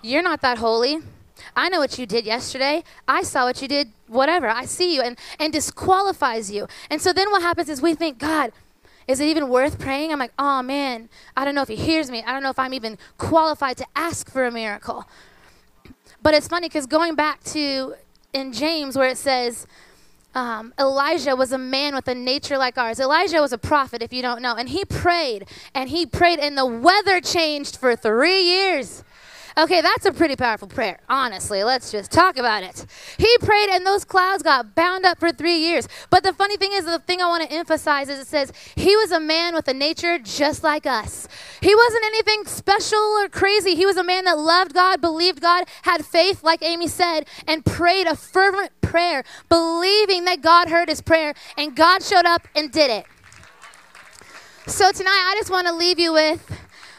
You're 0.01 0.23
not 0.23 0.41
that 0.41 0.59
holy. 0.59 0.99
I 1.55 1.69
know 1.69 1.79
what 1.79 1.97
you 1.97 2.05
did 2.05 2.25
yesterday. 2.25 2.83
I 3.07 3.23
saw 3.23 3.45
what 3.45 3.61
you 3.61 3.67
did, 3.67 3.91
whatever. 4.07 4.47
I 4.47 4.65
see 4.65 4.95
you, 4.95 5.01
and, 5.01 5.17
and 5.39 5.51
disqualifies 5.53 6.51
you. 6.51 6.67
And 6.89 7.01
so 7.01 7.13
then 7.13 7.31
what 7.31 7.41
happens 7.41 7.69
is 7.69 7.81
we 7.81 7.95
think, 7.95 8.17
God, 8.17 8.51
is 9.07 9.19
it 9.19 9.25
even 9.27 9.47
worth 9.47 9.79
praying? 9.79 10.11
I'm 10.11 10.19
like, 10.19 10.33
oh 10.37 10.61
man, 10.61 11.09
I 11.35 11.45
don't 11.45 11.55
know 11.55 11.61
if 11.61 11.69
he 11.69 11.75
hears 11.75 12.11
me. 12.11 12.23
I 12.23 12.33
don't 12.33 12.43
know 12.43 12.49
if 12.49 12.59
I'm 12.59 12.73
even 12.73 12.97
qualified 13.17 13.77
to 13.77 13.85
ask 13.95 14.29
for 14.29 14.45
a 14.45 14.51
miracle. 14.51 15.05
But 16.21 16.33
it's 16.33 16.47
funny 16.47 16.67
because 16.67 16.85
going 16.87 17.15
back 17.15 17.43
to 17.45 17.95
in 18.33 18.51
James 18.51 18.97
where 18.97 19.07
it 19.09 19.17
says, 19.17 19.65
um, 20.35 20.73
Elijah 20.77 21.35
was 21.35 21.51
a 21.51 21.57
man 21.57 21.95
with 21.95 22.07
a 22.07 22.13
nature 22.13 22.57
like 22.57 22.77
ours. 22.77 22.99
Elijah 22.99 23.41
was 23.41 23.53
a 23.53 23.57
prophet, 23.57 24.03
if 24.03 24.13
you 24.13 24.21
don't 24.21 24.41
know. 24.41 24.55
And 24.55 24.69
he 24.69 24.85
prayed, 24.85 25.47
and 25.73 25.89
he 25.89 26.05
prayed, 26.05 26.39
and 26.39 26.57
the 26.57 26.65
weather 26.65 27.21
changed 27.21 27.77
for 27.77 27.95
three 27.95 28.43
years. 28.43 29.03
Okay, 29.57 29.81
that's 29.81 30.05
a 30.05 30.11
pretty 30.11 30.35
powerful 30.35 30.67
prayer. 30.67 30.99
Honestly, 31.09 31.63
let's 31.63 31.91
just 31.91 32.11
talk 32.11 32.37
about 32.37 32.61
it. 32.61 32.85
He 33.17 33.37
prayed, 33.39 33.69
and 33.69 33.83
those 33.83 34.05
clouds 34.05 34.43
got 34.43 34.75
bound 34.75 35.03
up 35.03 35.19
for 35.19 35.31
three 35.31 35.57
years. 35.57 35.87
But 36.11 36.21
the 36.21 36.31
funny 36.31 36.57
thing 36.57 36.73
is, 36.73 36.85
the 36.85 36.99
thing 36.99 37.21
I 37.21 37.27
want 37.27 37.49
to 37.49 37.51
emphasize 37.51 38.07
is 38.07 38.19
it 38.19 38.27
says 38.27 38.53
he 38.75 38.95
was 38.95 39.11
a 39.11 39.19
man 39.19 39.55
with 39.55 39.67
a 39.67 39.73
nature 39.73 40.19
just 40.19 40.63
like 40.63 40.85
us. 40.85 41.27
He 41.59 41.73
wasn't 41.73 42.05
anything 42.05 42.45
special 42.45 42.99
or 42.99 43.29
crazy. 43.29 43.73
He 43.73 43.87
was 43.87 43.97
a 43.97 44.03
man 44.03 44.25
that 44.25 44.37
loved 44.37 44.75
God, 44.75 45.01
believed 45.01 45.41
God, 45.41 45.65
had 45.81 46.05
faith, 46.05 46.43
like 46.43 46.61
Amy 46.61 46.87
said, 46.87 47.27
and 47.47 47.65
prayed 47.65 48.05
a 48.05 48.15
fervent 48.15 48.69
prayer, 48.81 49.23
believing 49.49 50.25
that 50.25 50.41
God 50.41 50.69
heard 50.69 50.87
his 50.87 51.01
prayer, 51.01 51.33
and 51.57 51.75
God 51.75 52.03
showed 52.03 52.27
up 52.27 52.47
and 52.55 52.71
did 52.71 52.91
it. 52.91 53.05
So 54.67 54.91
tonight, 54.91 55.31
I 55.31 55.35
just 55.35 55.49
want 55.49 55.65
to 55.65 55.73
leave 55.73 55.97
you 55.97 56.13
with 56.13 56.45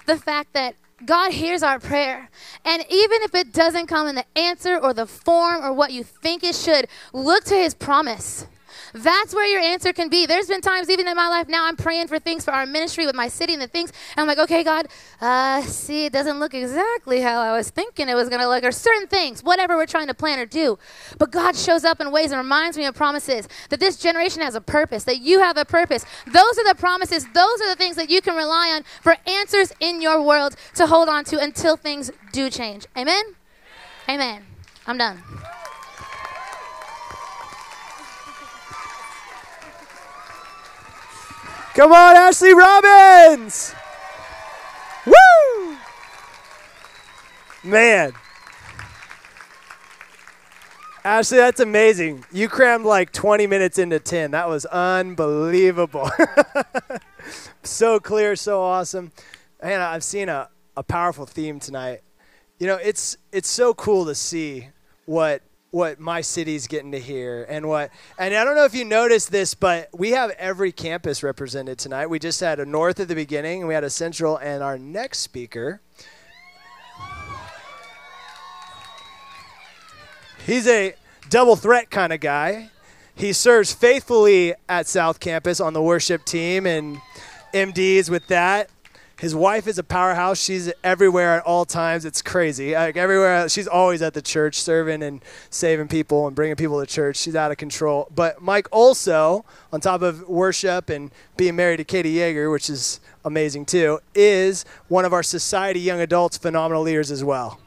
the 0.07 0.17
fact 0.17 0.55
that 0.55 0.75
God 1.05 1.33
hears 1.33 1.63
our 1.63 1.79
prayer. 1.79 2.29
And 2.65 2.85
even 2.91 3.23
if 3.23 3.35
it 3.35 3.53
doesn't 3.53 3.87
come 3.87 4.09
in 4.09 4.15
the 4.17 4.25
answer 4.37 4.77
or 4.77 4.93
the 4.93 5.07
form 5.07 5.65
or 5.65 5.73
what 5.73 5.93
you 5.93 6.03
think 6.03 6.43
it 6.43 6.55
should, 6.55 6.89
look 7.13 7.45
to 7.45 7.55
his 7.55 7.75
promise. 7.75 8.47
That's 9.03 9.35
where 9.35 9.47
your 9.47 9.61
answer 9.61 9.93
can 9.93 10.09
be. 10.09 10.27
There's 10.27 10.49
been 10.49 10.61
times, 10.61 10.91
even 10.91 11.07
in 11.07 11.17
my 11.17 11.29
life 11.29 11.49
now, 11.49 11.67
I'm 11.67 11.77
praying 11.77 12.09
for 12.09 12.19
things 12.19 12.45
for 12.45 12.53
our 12.53 12.67
ministry 12.67 13.07
with 13.07 13.15
my 13.15 13.29
city 13.29 13.53
and 13.53 13.63
the 13.63 13.67
things. 13.67 13.93
And 14.17 14.23
I'm 14.23 14.27
like, 14.27 14.39
okay, 14.39 14.65
God, 14.65 14.89
uh, 15.21 15.63
see, 15.63 16.07
it 16.07 16.13
doesn't 16.13 16.39
look 16.41 16.55
exactly 16.55 17.21
how 17.21 17.41
I 17.41 17.57
was 17.57 17.71
thinking 17.71 18.09
it 18.09 18.15
was 18.15 18.29
going 18.29 18.41
to 18.41 18.49
look, 18.49 18.65
or 18.65 18.73
certain 18.73 19.07
things, 19.09 19.43
whatever 19.43 19.77
we're 19.77 19.87
trying 19.87 20.09
to 20.09 20.15
plan 20.15 20.39
or 20.39 20.47
do. 20.47 20.79
But 21.19 21.31
God 21.31 21.57
shows 21.57 21.85
up 21.85 22.01
in 22.01 22.11
ways 22.11 22.33
and 22.33 22.39
reminds 22.39 22.77
me 22.77 22.85
of 22.87 22.95
promises 22.95 23.49
that 23.71 23.81
this 23.81 23.97
generation 23.97 24.43
has 24.43 24.55
a 24.55 24.61
purpose, 24.61 25.05
that 25.05 25.21
you 25.21 25.41
have 25.41 25.57
a 25.57 25.65
purpose. 25.65 26.05
Those 26.27 26.59
are 26.59 26.69
the 26.69 26.77
promises, 26.79 27.27
those 27.35 27.61
are 27.61 27.69
the 27.69 27.77
things 27.77 27.97
that 27.97 28.11
you 28.11 28.21
can 28.21 28.35
rely 28.35 28.73
on 28.75 28.85
for 29.03 29.17
answers 29.27 29.73
in 29.81 30.03
your 30.03 30.23
world 30.23 30.57
to 30.75 30.87
hold 30.87 31.09
on 31.09 31.25
to 31.27 31.39
until 31.39 31.77
things 31.77 32.11
do 32.33 32.51
change. 32.51 32.87
Amen? 32.97 33.23
Amen. 34.09 34.45
I'm 34.87 34.97
done. 34.97 35.23
Come 41.75 41.93
on, 41.93 42.17
Ashley 42.17 42.55
Robbins! 42.55 43.75
Woo! 45.07 45.77
Man. 47.63 48.13
Ashley, 51.05 51.39
that's 51.39 51.61
amazing. 51.61 52.25
You 52.33 52.49
crammed 52.49 52.85
like 52.85 53.13
20 53.13 53.47
minutes 53.47 53.79
into 53.79 53.99
10. 53.99 54.33
That 54.33 54.49
was 54.49 54.67
unbelievable. 54.67 56.11
so 57.63 58.01
clear, 58.01 58.37
so 58.37 58.61
awesome. 58.61 59.13
Man, 59.63 59.81
I've 59.81 60.05
seen 60.05 60.29
a, 60.29 60.49
a 60.77 60.83
powerful 60.83 61.27
theme 61.27 61.61
tonight. 61.61 62.01
You 62.59 62.67
know, 62.67 62.77
it's 62.77 63.17
it's 63.33 63.49
so 63.49 63.73
cool 63.73 64.05
to 64.07 64.15
see 64.15 64.69
what 65.07 65.43
what 65.71 66.01
my 66.01 66.21
city's 66.21 66.67
getting 66.67 66.93
to 66.93 66.99
hear 66.99 67.45
and 67.49 67.69
what 67.69 67.91
and 68.19 68.35
I 68.35 68.43
don't 68.43 68.57
know 68.57 68.65
if 68.65 68.75
you 68.75 68.87
noticed 68.87 69.31
this 69.31 69.53
but 69.55 69.91
we 69.93 70.13
have 70.13 70.31
every 70.31 70.73
campus 70.73 71.23
represented 71.23 71.79
tonight. 71.79 72.07
We 72.07 72.19
just 72.19 72.41
had 72.41 72.59
a 72.59 72.65
north 72.65 73.01
at 73.01 73.09
the 73.09 73.15
beginning 73.15 73.61
and 73.61 73.69
we 73.69 73.75
had 73.75 73.85
a 73.85 73.91
central 73.91 74.39
and 74.39 74.63
our 74.63 74.79
next 74.79 75.19
speaker 75.19 75.83
He's 80.49 80.67
a 80.67 80.95
double 81.29 81.57
threat 81.57 81.91
kind 81.91 82.11
of 82.11 82.21
guy. 82.21 82.71
He 83.15 83.35
serves 83.35 83.75
faithfully 83.75 84.55
at 84.67 84.87
South 84.87 85.21
Campus 85.21 85.61
on 85.61 85.75
the 85.75 85.83
worship 85.83 86.25
team 86.25 86.67
and 86.67 86.97
MDs 87.53 88.09
with 88.09 88.27
that. 88.29 88.71
His 89.19 89.35
wife 89.35 89.67
is 89.67 89.79
a 89.79 89.83
powerhouse. 89.83 90.41
She's 90.41 90.73
everywhere 90.85 91.39
at 91.39 91.43
all 91.45 91.65
times. 91.65 92.05
It's 92.05 92.23
crazy. 92.23 92.75
Like 92.75 92.97
everywhere, 92.97 93.49
she's 93.49 93.67
always 93.67 94.01
at 94.01 94.15
the 94.15 94.23
church 94.23 94.61
serving 94.61 95.03
and 95.03 95.21
saving 95.51 95.89
people 95.89 96.29
and 96.29 96.37
bringing 96.37 96.55
people 96.55 96.79
to 96.79 96.87
church. 96.87 97.17
She's 97.17 97.35
out 97.35 97.51
of 97.51 97.57
control. 97.57 98.09
But 98.15 98.41
Mike 98.41 98.69
also, 98.71 99.45
on 99.73 99.81
top 99.81 100.03
of 100.03 100.29
worship 100.29 100.89
and 100.89 101.11
being 101.37 101.57
married 101.57 101.79
to 101.79 101.85
Katie 101.85 102.15
Yeager, 102.15 102.51
which 102.53 102.71
is 102.71 103.01
amazing 103.25 103.67
too, 103.67 103.99
is 104.15 104.65
one 104.87 105.05
of 105.05 105.13
our 105.13 105.25
society 105.25 105.81
young 105.81 106.01
adults 106.01 106.39
phenomenal 106.39 106.83
leaders 106.83 107.11
as 107.11 107.25
well 107.25 107.59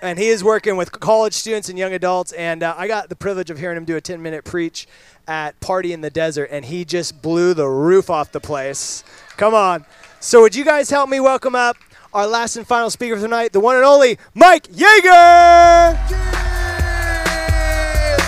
and 0.00 0.18
he 0.18 0.28
is 0.28 0.44
working 0.44 0.76
with 0.76 0.92
college 0.92 1.34
students 1.34 1.68
and 1.68 1.78
young 1.78 1.92
adults. 1.92 2.32
And 2.32 2.62
uh, 2.62 2.74
I 2.76 2.86
got 2.86 3.08
the 3.08 3.16
privilege 3.16 3.50
of 3.50 3.58
hearing 3.58 3.76
him 3.76 3.84
do 3.84 3.96
a 3.96 4.00
10 4.00 4.22
minute 4.22 4.44
preach 4.44 4.86
at 5.26 5.58
Party 5.60 5.92
in 5.92 6.00
the 6.00 6.10
Desert, 6.10 6.48
and 6.50 6.64
he 6.64 6.84
just 6.84 7.20
blew 7.20 7.52
the 7.52 7.66
roof 7.66 8.08
off 8.08 8.32
the 8.32 8.40
place. 8.40 9.04
Come 9.36 9.54
on. 9.54 9.84
So, 10.20 10.42
would 10.42 10.56
you 10.56 10.64
guys 10.64 10.90
help 10.90 11.08
me 11.08 11.20
welcome 11.20 11.54
up 11.54 11.76
our 12.12 12.26
last 12.26 12.56
and 12.56 12.66
final 12.66 12.90
speaker 12.90 13.14
for 13.14 13.22
tonight, 13.22 13.52
the 13.52 13.60
one 13.60 13.76
and 13.76 13.84
only 13.84 14.18
Mike 14.34 14.64
Yeager? 14.64 15.94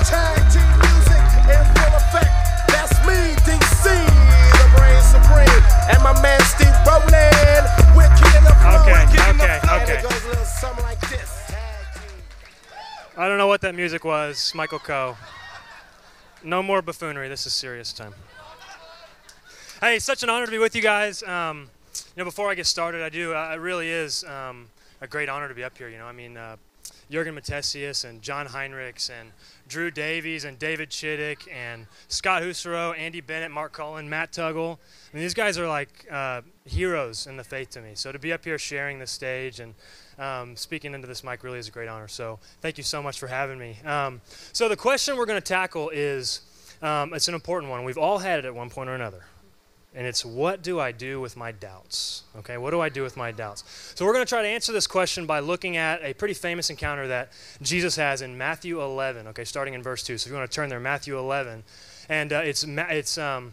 Tag 0.07 0.39
team 0.53 0.71
music 0.79 1.27
in 1.51 1.65
full 1.75 1.95
effect. 1.99 2.31
That's 2.71 2.95
me, 3.03 3.35
DC, 3.43 3.91
the 3.91 4.67
brain 4.79 5.03
supreme. 5.03 5.63
And 5.91 6.01
my 6.05 6.15
man 6.23 6.41
Steve 6.43 6.69
Roll'n. 6.87 7.67
We're 7.97 8.07
kicking 8.15 8.45
the 8.45 8.55
flow. 8.55 8.83
Okay, 8.83 8.93
we're 8.93 9.11
kicking 9.11 9.41
okay, 9.41 9.59
the 9.61 9.67
flow. 9.67 9.77
okay. 9.83 9.99
It 9.99 10.03
goes 10.05 10.25
a 10.25 10.29
little 10.29 10.45
something 10.45 10.85
like 10.85 11.01
this. 11.11 11.45
Tag. 11.49 11.59
I 13.17 13.27
don't 13.27 13.37
know 13.39 13.49
what 13.49 13.63
that 13.63 13.75
music 13.75 14.05
was, 14.05 14.53
Michael 14.55 14.79
Coe. 14.79 15.17
No 16.45 16.63
more 16.63 16.83
buffoonery. 16.83 17.29
This 17.29 17.47
is 17.49 17.53
serious 17.53 17.93
time. 17.93 18.15
Hey, 19.81 19.99
such 19.99 20.23
an 20.23 20.31
honor 20.31 20.47
to 20.47 20.53
be 20.53 20.59
with 20.59 20.77
you 20.77 20.83
guys. 20.83 21.23
Um, 21.25 21.69
you 22.17 22.21
know, 22.21 22.25
before 22.25 22.51
I 22.51 22.55
get 22.55 22.67
started, 22.67 23.03
I 23.03 23.09
do. 23.09 23.35
Uh, 23.35 23.53
it 23.55 23.61
really 23.61 23.91
is 23.91 24.25
um, 24.25 24.69
a 25.01 25.07
great 25.07 25.29
honor 25.29 25.49
to 25.49 25.55
be 25.55 25.65
up 25.65 25.77
here. 25.77 25.89
You 25.89 25.99
know, 25.99 26.07
I 26.07 26.13
mean, 26.13 26.37
uh, 26.37 26.57
Jurgen 27.11 27.35
Matthesius 27.35 28.05
and 28.09 28.23
John 28.23 28.47
Heinrichs 28.47 29.11
and 29.11 29.33
Drew 29.67 29.91
Davies 29.91 30.45
and 30.45 30.59
David 30.59 30.91
Chittick 30.91 31.53
and 31.53 31.87
Scott 32.09 32.43
Husserow, 32.43 32.93
Andy 32.93 33.21
Bennett, 33.21 33.51
Mark 33.51 33.73
Cullen, 33.73 34.09
Matt 34.09 34.33
Tuggle. 34.33 34.79
I 35.13 35.17
mean, 35.17 35.23
these 35.23 35.35
guys 35.35 35.59
are 35.59 35.67
like 35.67 36.07
uh, 36.11 36.43
heroes 36.65 37.27
in 37.27 37.37
the 37.37 37.45
faith 37.45 37.71
to 37.71 37.81
me. 37.81 37.93
So 37.95 38.13
to 38.13 38.19
be 38.19 38.33
up 38.33 38.45
here 38.45 38.59
sharing 38.59 39.01
the 39.01 39.09
stage 39.09 39.59
and 39.59 39.75
um, 40.19 40.55
speaking 40.55 40.95
into 40.95 41.09
this 41.09 41.25
mic 41.25 41.43
really 41.43 41.59
is 41.59 41.67
a 41.67 41.73
great 41.73 41.89
honor. 41.89 42.09
So 42.09 42.39
thank 42.61 42.79
you 42.79 42.85
so 42.85 43.03
much 43.03 43.19
for 43.19 43.27
having 43.27 43.59
me. 43.59 43.79
Um, 43.85 44.21
so 44.53 44.69
the 44.69 44.77
question 44.77 45.17
we're 45.17 45.27
going 45.27 45.41
to 45.41 45.47
tackle 45.47 45.91
is 45.91 46.43
um, 46.81 47.13
it's 47.13 47.27
an 47.27 47.35
important 47.35 47.71
one. 47.71 47.85
We've 47.85 47.99
all 47.99 48.19
had 48.19 48.39
it 48.39 48.45
at 48.45 48.55
one 48.55 48.71
point 48.71 48.89
or 48.89 48.95
another. 48.95 49.25
And 49.95 50.07
it's 50.07 50.25
what 50.25 50.63
do 50.63 50.79
I 50.79 50.93
do 50.93 51.21
with 51.21 51.37
my 51.37 51.51
doubts? 51.51 52.23
Okay, 52.39 52.57
what 52.59 52.71
do 52.71 52.81
I 52.81 52.89
do 52.89 53.03
with 53.03 53.17
my 53.17 53.33
doubts? 53.33 53.65
So 53.97 54.05
we're 54.05 54.13
going 54.13 54.25
to 54.25 54.29
try 54.29 54.43
to 54.43 54.49
answer 54.49 54.73
this 54.73 54.87
question 54.87 55.27
by 55.27 55.41
looking 55.41 55.77
at 55.77 56.01
a 56.05 56.15
pretty 56.15 56.35
famous 56.35 56.71
encounter 56.71 57.09
that 57.09 57.33
Jesus 57.61 57.97
has 57.97 58.23
in 58.23 58.39
Matthew 58.39 58.81
11. 58.81 59.27
Okay, 59.29 59.45
starting 59.45 59.75
in 59.75 59.83
verse 59.83 60.05
2. 60.05 60.17
So 60.19 60.29
if 60.29 60.33
you 60.33 60.39
want 60.39 60.49
to 60.49 60.55
turn 60.55 60.69
there, 60.69 60.79
Matthew 60.79 61.19
11. 61.19 61.65
And 62.09 62.33
uh, 62.33 62.43
it's, 62.45 62.65
it's 62.65 63.19
um, 63.19 63.53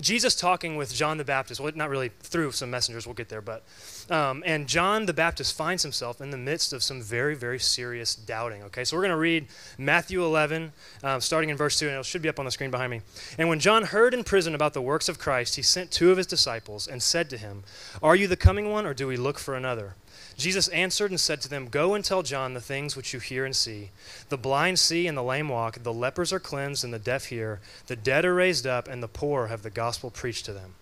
Jesus 0.00 0.34
talking 0.34 0.76
with 0.76 0.94
John 0.94 1.18
the 1.18 1.24
Baptist. 1.24 1.60
Well, 1.60 1.70
not 1.74 1.90
really 1.90 2.10
through 2.20 2.52
some 2.52 2.70
messengers, 2.70 3.06
we'll 3.06 3.14
get 3.14 3.28
there. 3.28 3.42
But 3.42 3.62
um, 4.08 4.42
and 4.46 4.68
John 4.68 5.06
the 5.06 5.12
Baptist 5.12 5.56
finds 5.56 5.82
himself 5.82 6.20
in 6.20 6.30
the 6.30 6.36
midst 6.36 6.72
of 6.72 6.82
some 6.82 7.02
very, 7.02 7.34
very 7.34 7.58
serious 7.58 8.14
doubting. 8.14 8.62
Okay, 8.64 8.84
so 8.84 8.96
we're 8.96 9.02
going 9.02 9.10
to 9.10 9.16
read 9.16 9.48
Matthew 9.78 10.24
11, 10.24 10.72
um, 11.02 11.20
starting 11.20 11.50
in 11.50 11.56
verse 11.56 11.78
2, 11.78 11.88
and 11.88 11.98
it 11.98 12.04
should 12.04 12.22
be 12.22 12.28
up 12.28 12.38
on 12.38 12.44
the 12.44 12.50
screen 12.50 12.70
behind 12.70 12.90
me. 12.90 13.00
And 13.36 13.48
when 13.48 13.58
John 13.58 13.84
heard 13.84 14.14
in 14.14 14.22
prison 14.22 14.54
about 14.54 14.74
the 14.74 14.80
works 14.80 15.08
of 15.08 15.18
Christ, 15.18 15.56
he 15.56 15.62
sent 15.62 15.90
two 15.90 16.10
of 16.10 16.18
his 16.18 16.26
disciples 16.26 16.86
and 16.86 17.02
said 17.02 17.28
to 17.30 17.36
him, 17.36 17.64
Are 18.02 18.14
you 18.14 18.28
the 18.28 18.36
coming 18.36 18.70
one, 18.70 18.86
or 18.86 18.94
do 18.94 19.08
we 19.08 19.16
look 19.16 19.38
for 19.38 19.56
another? 19.56 19.94
Jesus 20.36 20.68
answered 20.68 21.10
and 21.10 21.18
said 21.18 21.40
to 21.40 21.48
them, 21.48 21.66
Go 21.66 21.94
and 21.94 22.04
tell 22.04 22.22
John 22.22 22.54
the 22.54 22.60
things 22.60 22.94
which 22.94 23.12
you 23.12 23.20
hear 23.20 23.44
and 23.44 23.56
see. 23.56 23.90
The 24.28 24.38
blind 24.38 24.78
see 24.78 25.06
and 25.06 25.16
the 25.16 25.22
lame 25.22 25.48
walk, 25.48 25.82
the 25.82 25.92
lepers 25.92 26.32
are 26.32 26.38
cleansed 26.38 26.84
and 26.84 26.92
the 26.92 26.98
deaf 26.98 27.26
hear, 27.26 27.60
the 27.86 27.96
dead 27.96 28.24
are 28.24 28.34
raised 28.34 28.66
up, 28.66 28.86
and 28.86 29.02
the 29.02 29.08
poor 29.08 29.46
have 29.48 29.62
the 29.62 29.70
gospel 29.70 30.10
preached 30.10 30.44
to 30.44 30.52
them. 30.52 30.74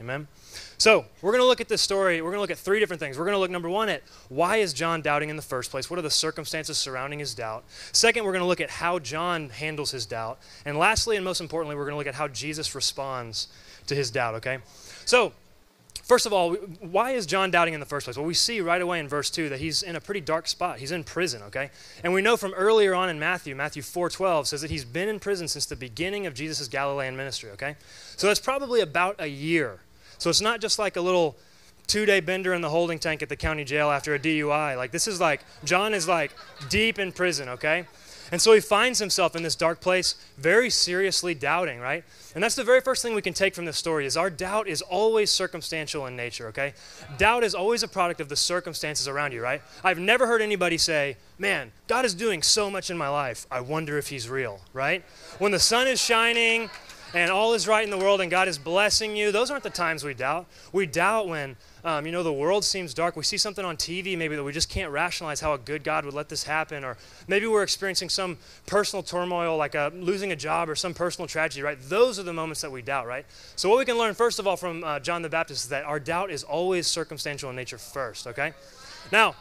Amen? 0.00 0.28
So, 0.78 1.06
we're 1.22 1.32
going 1.32 1.42
to 1.42 1.46
look 1.46 1.60
at 1.60 1.68
this 1.68 1.82
story. 1.82 2.22
We're 2.22 2.30
going 2.30 2.36
to 2.36 2.40
look 2.40 2.52
at 2.52 2.58
three 2.58 2.78
different 2.78 3.00
things. 3.00 3.18
We're 3.18 3.24
going 3.24 3.34
to 3.34 3.40
look, 3.40 3.50
number 3.50 3.68
one, 3.68 3.88
at 3.88 4.02
why 4.28 4.58
is 4.58 4.72
John 4.72 5.02
doubting 5.02 5.28
in 5.28 5.34
the 5.34 5.42
first 5.42 5.72
place? 5.72 5.90
What 5.90 5.98
are 5.98 6.02
the 6.02 6.10
circumstances 6.10 6.78
surrounding 6.78 7.18
his 7.18 7.34
doubt? 7.34 7.64
Second, 7.92 8.24
we're 8.24 8.32
going 8.32 8.42
to 8.42 8.48
look 8.48 8.60
at 8.60 8.70
how 8.70 9.00
John 9.00 9.48
handles 9.48 9.90
his 9.90 10.06
doubt. 10.06 10.38
And 10.64 10.78
lastly, 10.78 11.16
and 11.16 11.24
most 11.24 11.40
importantly, 11.40 11.74
we're 11.74 11.84
going 11.84 11.94
to 11.94 11.98
look 11.98 12.06
at 12.06 12.14
how 12.14 12.28
Jesus 12.28 12.74
responds 12.74 13.48
to 13.88 13.94
his 13.94 14.10
doubt, 14.10 14.36
okay? 14.36 14.58
So, 15.04 15.32
First 16.08 16.24
of 16.24 16.32
all, 16.32 16.54
why 16.54 17.10
is 17.10 17.26
John 17.26 17.50
doubting 17.50 17.74
in 17.74 17.80
the 17.80 17.86
first 17.86 18.04
place? 18.04 18.16
Well, 18.16 18.24
we 18.24 18.32
see 18.32 18.62
right 18.62 18.80
away 18.80 18.98
in 18.98 19.08
verse 19.08 19.28
2 19.28 19.50
that 19.50 19.60
he's 19.60 19.82
in 19.82 19.94
a 19.94 20.00
pretty 20.00 20.22
dark 20.22 20.48
spot. 20.48 20.78
He's 20.78 20.90
in 20.90 21.04
prison, 21.04 21.42
okay? 21.42 21.68
And 22.02 22.14
we 22.14 22.22
know 22.22 22.38
from 22.38 22.54
earlier 22.54 22.94
on 22.94 23.10
in 23.10 23.18
Matthew, 23.18 23.54
Matthew 23.54 23.82
4:12 23.82 24.46
says 24.46 24.62
that 24.62 24.70
he's 24.70 24.86
been 24.86 25.10
in 25.10 25.20
prison 25.20 25.48
since 25.48 25.66
the 25.66 25.76
beginning 25.76 26.24
of 26.24 26.32
Jesus' 26.32 26.66
Galilean 26.66 27.14
ministry, 27.14 27.50
okay? 27.50 27.76
So 28.16 28.26
that's 28.26 28.40
probably 28.40 28.80
about 28.80 29.16
a 29.18 29.26
year. 29.26 29.80
So 30.18 30.30
it's 30.30 30.40
not 30.40 30.60
just 30.60 30.78
like 30.78 30.96
a 30.96 31.00
little 31.00 31.36
two-day 31.86 32.20
bender 32.20 32.52
in 32.52 32.60
the 32.60 32.68
holding 32.68 32.98
tank 32.98 33.22
at 33.22 33.28
the 33.28 33.36
county 33.36 33.64
jail 33.64 33.90
after 33.90 34.14
a 34.14 34.18
DUI. 34.18 34.76
Like 34.76 34.90
this 34.90 35.08
is 35.08 35.20
like 35.20 35.40
John 35.64 35.94
is 35.94 36.06
like 36.06 36.32
deep 36.68 36.98
in 36.98 37.12
prison, 37.12 37.48
okay? 37.48 37.86
And 38.30 38.42
so 38.42 38.52
he 38.52 38.60
finds 38.60 38.98
himself 38.98 39.34
in 39.34 39.42
this 39.42 39.56
dark 39.56 39.80
place, 39.80 40.14
very 40.36 40.68
seriously 40.68 41.34
doubting, 41.34 41.80
right? 41.80 42.04
And 42.34 42.44
that's 42.44 42.56
the 42.56 42.64
very 42.64 42.82
first 42.82 43.02
thing 43.02 43.14
we 43.14 43.22
can 43.22 43.32
take 43.32 43.54
from 43.54 43.64
this 43.64 43.78
story 43.78 44.04
is 44.04 44.18
our 44.18 44.28
doubt 44.28 44.68
is 44.68 44.82
always 44.82 45.30
circumstantial 45.30 46.06
in 46.06 46.14
nature, 46.14 46.48
okay? 46.48 46.74
Doubt 47.16 47.42
is 47.42 47.54
always 47.54 47.82
a 47.82 47.88
product 47.88 48.20
of 48.20 48.28
the 48.28 48.36
circumstances 48.36 49.08
around 49.08 49.32
you, 49.32 49.40
right? 49.40 49.62
I've 49.82 49.98
never 49.98 50.26
heard 50.26 50.42
anybody 50.42 50.76
say, 50.76 51.16
"Man, 51.38 51.72
God 51.86 52.04
is 52.04 52.12
doing 52.12 52.42
so 52.42 52.68
much 52.68 52.90
in 52.90 52.98
my 52.98 53.08
life. 53.08 53.46
I 53.50 53.60
wonder 53.62 53.96
if 53.96 54.08
he's 54.08 54.28
real," 54.28 54.60
right? 54.74 55.02
When 55.38 55.52
the 55.52 55.58
sun 55.58 55.86
is 55.86 55.98
shining 55.98 56.68
and 57.14 57.30
all 57.30 57.54
is 57.54 57.66
right 57.66 57.84
in 57.84 57.90
the 57.90 57.98
world 57.98 58.20
and 58.20 58.30
God 58.30 58.48
is 58.48 58.58
blessing 58.58 59.16
you, 59.16 59.32
those 59.32 59.50
aren't 59.50 59.64
the 59.64 59.70
times 59.70 60.04
we 60.04 60.14
doubt. 60.14 60.46
We 60.72 60.86
doubt 60.86 61.28
when, 61.28 61.56
um, 61.84 62.04
you 62.04 62.12
know, 62.12 62.22
the 62.22 62.32
world 62.32 62.64
seems 62.64 62.92
dark. 62.92 63.16
We 63.16 63.22
see 63.22 63.38
something 63.38 63.64
on 63.64 63.76
TV 63.76 64.16
maybe 64.16 64.36
that 64.36 64.44
we 64.44 64.52
just 64.52 64.68
can't 64.68 64.92
rationalize 64.92 65.40
how 65.40 65.54
a 65.54 65.58
good 65.58 65.84
God 65.84 66.04
would 66.04 66.14
let 66.14 66.28
this 66.28 66.44
happen. 66.44 66.84
Or 66.84 66.98
maybe 67.26 67.46
we're 67.46 67.62
experiencing 67.62 68.08
some 68.10 68.36
personal 68.66 69.02
turmoil 69.02 69.56
like 69.56 69.74
a, 69.74 69.90
losing 69.94 70.32
a 70.32 70.36
job 70.36 70.68
or 70.68 70.74
some 70.74 70.92
personal 70.92 71.26
tragedy, 71.26 71.62
right? 71.62 71.78
Those 71.80 72.18
are 72.18 72.24
the 72.24 72.32
moments 72.32 72.60
that 72.60 72.70
we 72.70 72.82
doubt, 72.82 73.06
right? 73.06 73.24
So, 73.56 73.68
what 73.68 73.78
we 73.78 73.84
can 73.84 73.96
learn, 73.96 74.14
first 74.14 74.38
of 74.38 74.46
all, 74.46 74.56
from 74.56 74.84
uh, 74.84 75.00
John 75.00 75.22
the 75.22 75.28
Baptist 75.28 75.64
is 75.64 75.70
that 75.70 75.84
our 75.84 75.98
doubt 75.98 76.30
is 76.30 76.44
always 76.44 76.86
circumstantial 76.86 77.48
in 77.50 77.56
nature 77.56 77.78
first, 77.78 78.26
okay? 78.26 78.52
Now, 79.10 79.34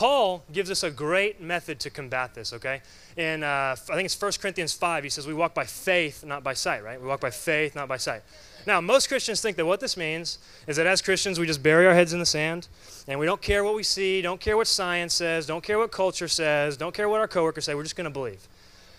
Paul 0.00 0.42
gives 0.50 0.70
us 0.70 0.82
a 0.82 0.90
great 0.90 1.42
method 1.42 1.78
to 1.80 1.90
combat 1.90 2.34
this, 2.34 2.54
okay? 2.54 2.80
In, 3.18 3.42
uh, 3.42 3.76
I 3.78 3.94
think 3.94 4.06
it's 4.06 4.18
1 4.18 4.32
Corinthians 4.40 4.72
5, 4.72 5.04
he 5.04 5.10
says, 5.10 5.26
We 5.26 5.34
walk 5.34 5.52
by 5.52 5.64
faith, 5.64 6.24
not 6.24 6.42
by 6.42 6.54
sight, 6.54 6.82
right? 6.82 6.98
We 6.98 7.06
walk 7.06 7.20
by 7.20 7.28
faith, 7.28 7.74
not 7.74 7.86
by 7.86 7.98
sight. 7.98 8.22
Now, 8.66 8.80
most 8.80 9.08
Christians 9.08 9.42
think 9.42 9.58
that 9.58 9.66
what 9.66 9.78
this 9.78 9.98
means 9.98 10.38
is 10.66 10.78
that 10.78 10.86
as 10.86 11.02
Christians, 11.02 11.38
we 11.38 11.46
just 11.46 11.62
bury 11.62 11.86
our 11.86 11.92
heads 11.92 12.14
in 12.14 12.18
the 12.18 12.24
sand 12.24 12.68
and 13.08 13.20
we 13.20 13.26
don't 13.26 13.42
care 13.42 13.62
what 13.62 13.74
we 13.74 13.82
see, 13.82 14.22
don't 14.22 14.40
care 14.40 14.56
what 14.56 14.68
science 14.68 15.12
says, 15.12 15.44
don't 15.44 15.62
care 15.62 15.76
what 15.76 15.92
culture 15.92 16.28
says, 16.28 16.78
don't 16.78 16.94
care 16.94 17.06
what 17.06 17.20
our 17.20 17.28
coworkers 17.28 17.66
say, 17.66 17.74
we're 17.74 17.82
just 17.82 17.94
going 17.94 18.06
to 18.06 18.10
believe. 18.10 18.48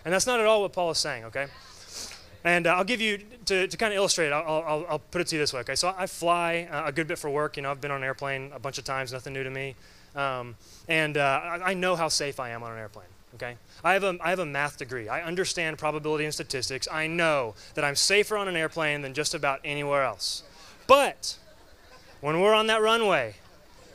And 0.06 0.14
that's 0.14 0.28
not 0.28 0.40
at 0.40 0.46
all 0.46 0.62
what 0.62 0.72
Paul 0.72 0.92
is 0.92 1.00
saying, 1.00 1.26
okay? 1.26 1.48
And 2.44 2.68
uh, 2.68 2.76
I'll 2.76 2.84
give 2.84 3.02
you, 3.02 3.18
to, 3.46 3.68
to 3.68 3.76
kind 3.76 3.92
of 3.92 3.98
illustrate 3.98 4.32
I'll, 4.32 4.64
I'll, 4.68 4.86
I'll 4.88 5.00
put 5.00 5.22
it 5.22 5.28
to 5.30 5.36
you 5.36 5.42
this 5.42 5.52
way, 5.52 5.62
okay? 5.62 5.74
So 5.74 5.96
I 5.98 6.06
fly 6.06 6.70
uh, 6.72 6.84
a 6.86 6.92
good 6.92 7.08
bit 7.08 7.18
for 7.18 7.32
work. 7.32 7.58
You 7.58 7.64
know, 7.64 7.72
I've 7.72 7.82
been 7.82 7.90
on 7.90 7.98
an 7.98 8.04
airplane 8.04 8.52
a 8.54 8.60
bunch 8.60 8.78
of 8.78 8.84
times, 8.84 9.12
nothing 9.12 9.34
new 9.34 9.44
to 9.44 9.50
me. 9.50 9.76
Um, 10.16 10.56
and 10.88 11.18
uh, 11.18 11.42
I, 11.44 11.72
I 11.72 11.74
know 11.74 11.96
how 11.96 12.08
safe 12.08 12.40
I 12.40 12.50
am 12.50 12.64
on 12.64 12.72
an 12.72 12.78
airplane, 12.78 13.08
okay? 13.36 13.56
I 13.84 13.94
have, 13.94 14.04
a, 14.04 14.18
I 14.22 14.30
have 14.30 14.40
a 14.40 14.46
math 14.46 14.78
degree. 14.78 15.08
I 15.08 15.22
understand 15.22 15.78
probability 15.78 16.26
and 16.26 16.34
statistics. 16.34 16.88
I 16.92 17.08
know 17.08 17.56
that 17.76 17.86
I'm 17.86 17.96
safer 17.96 18.38
on 18.38 18.48
an 18.48 18.56
airplane 18.56 19.02
than 19.02 19.14
just 19.14 19.34
about 19.34 19.60
anywhere 19.64 20.04
else. 20.04 20.44
But 20.88 21.38
when 22.20 22.42
we're 22.42 22.54
on 22.54 22.68
that 22.68 22.82
runway 22.82 23.36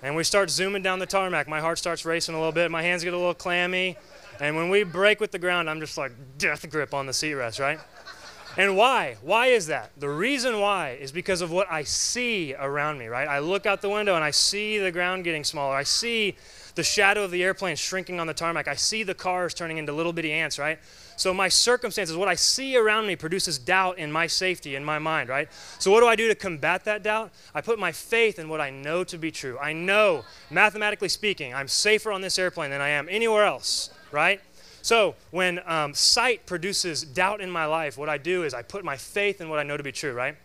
and 0.03 0.17
we 0.17 0.25
start 0.25 0.51
zooming 0.51 0.83
down 0.83 0.99
the 0.99 1.07
tarmac, 1.07 1.49
my 1.49 1.61
heart 1.61 1.79
starts 1.79 2.05
racing 2.05 2.35
a 2.35 2.39
little 2.39 2.53
bit, 2.53 2.71
my 2.71 2.83
hands 2.83 3.05
get 3.05 3.13
a 3.13 3.19
little 3.19 3.35
clammy, 3.35 3.97
and 4.41 4.57
when 4.57 4.69
we 4.69 4.83
break 4.83 5.21
with 5.21 5.33
the 5.33 5.39
ground, 5.39 5.69
I'm 5.71 5.81
just 5.81 5.97
like 5.97 6.13
death 6.39 6.69
grip 6.69 6.93
on 6.93 7.07
the 7.07 7.13
seat 7.13 7.35
rest, 7.35 7.59
right? 7.59 7.79
And 8.59 8.77
why? 8.77 9.17
Why 9.21 9.49
is 9.49 9.67
that? 9.67 9.91
The 9.99 10.09
reason 10.09 10.61
why 10.61 10.97
is 10.99 11.13
because 11.13 11.43
of 11.43 11.51
what 11.51 11.71
I 11.71 11.83
see 11.83 12.55
around 12.55 12.99
me, 12.99 13.07
right? 13.07 13.29
I 13.29 13.39
look 13.39 13.67
out 13.67 13.83
the 13.83 13.91
window 13.91 14.15
and 14.15 14.25
I 14.25 14.31
see 14.31 14.79
the 14.79 14.91
ground 14.91 15.25
getting 15.25 15.45
smaller. 15.45 15.75
I 15.75 15.83
see 15.83 16.37
the 16.75 16.83
shadow 16.83 17.25
of 17.25 17.31
the 17.31 17.43
airplane 17.43 17.77
shrinking 17.77 18.19
on 18.19 18.27
the 18.27 18.35
tarmac. 18.35 18.67
I 18.69 18.75
see 18.75 19.03
the 19.03 19.15
cars 19.15 19.53
turning 19.53 19.77
into 19.77 19.93
little 19.93 20.13
bitty 20.13 20.33
ants, 20.33 20.59
right? 20.59 20.79
So 21.17 21.33
my 21.33 21.49
circumstances, 21.49 22.17
what 22.17 22.29
I 22.29 22.35
see 22.35 22.77
around 22.77 23.07
me 23.07 23.17
produces 23.17 23.59
doubt 23.59 23.99
in 23.99 24.13
my 24.13 24.27
safety, 24.27 24.75
in 24.75 24.85
my 24.85 24.99
mind, 24.99 25.29
right? 25.29 25.49
So 25.79 25.91
what 25.91 26.01
do 26.01 26.07
I 26.07 26.17
do 26.17 26.29
to 26.29 26.35
combat 26.35 26.85
that 26.85 27.03
doubt? 27.03 27.33
I 27.55 27.63
put 27.63 27.79
my 27.79 27.93
faith 27.93 28.39
in 28.39 28.49
what 28.49 28.61
I 28.61 28.71
know 28.71 29.05
to 29.05 29.19
be 29.19 29.31
true. 29.31 29.59
I 29.59 29.73
know, 29.73 30.25
mathematically 30.51 31.09
speaking, 31.09 31.55
I'm 31.55 31.69
safer 31.69 32.13
on 32.13 32.21
this 32.21 32.39
airplane 32.39 32.71
than 32.71 32.83
I 32.83 32.91
am 32.91 33.09
anywhere 33.11 33.45
else, 33.45 33.91
right? 34.13 34.41
So 34.87 35.17
when 35.33 35.61
um, 35.67 35.95
sight 35.95 36.47
produces 36.47 37.03
doubt 37.03 37.41
in 37.41 37.51
my 37.51 37.65
life, 37.65 37.99
what 37.99 38.09
I 38.09 38.19
do 38.19 38.45
is 38.45 38.55
I 38.55 38.63
put 38.63 38.85
my 38.85 38.97
faith 38.97 39.41
in 39.41 39.49
what 39.49 39.59
I 39.59 39.65
know 39.65 39.77
to 39.77 39.83
be 39.83 39.91
true, 39.91 40.13
right? 40.13 40.37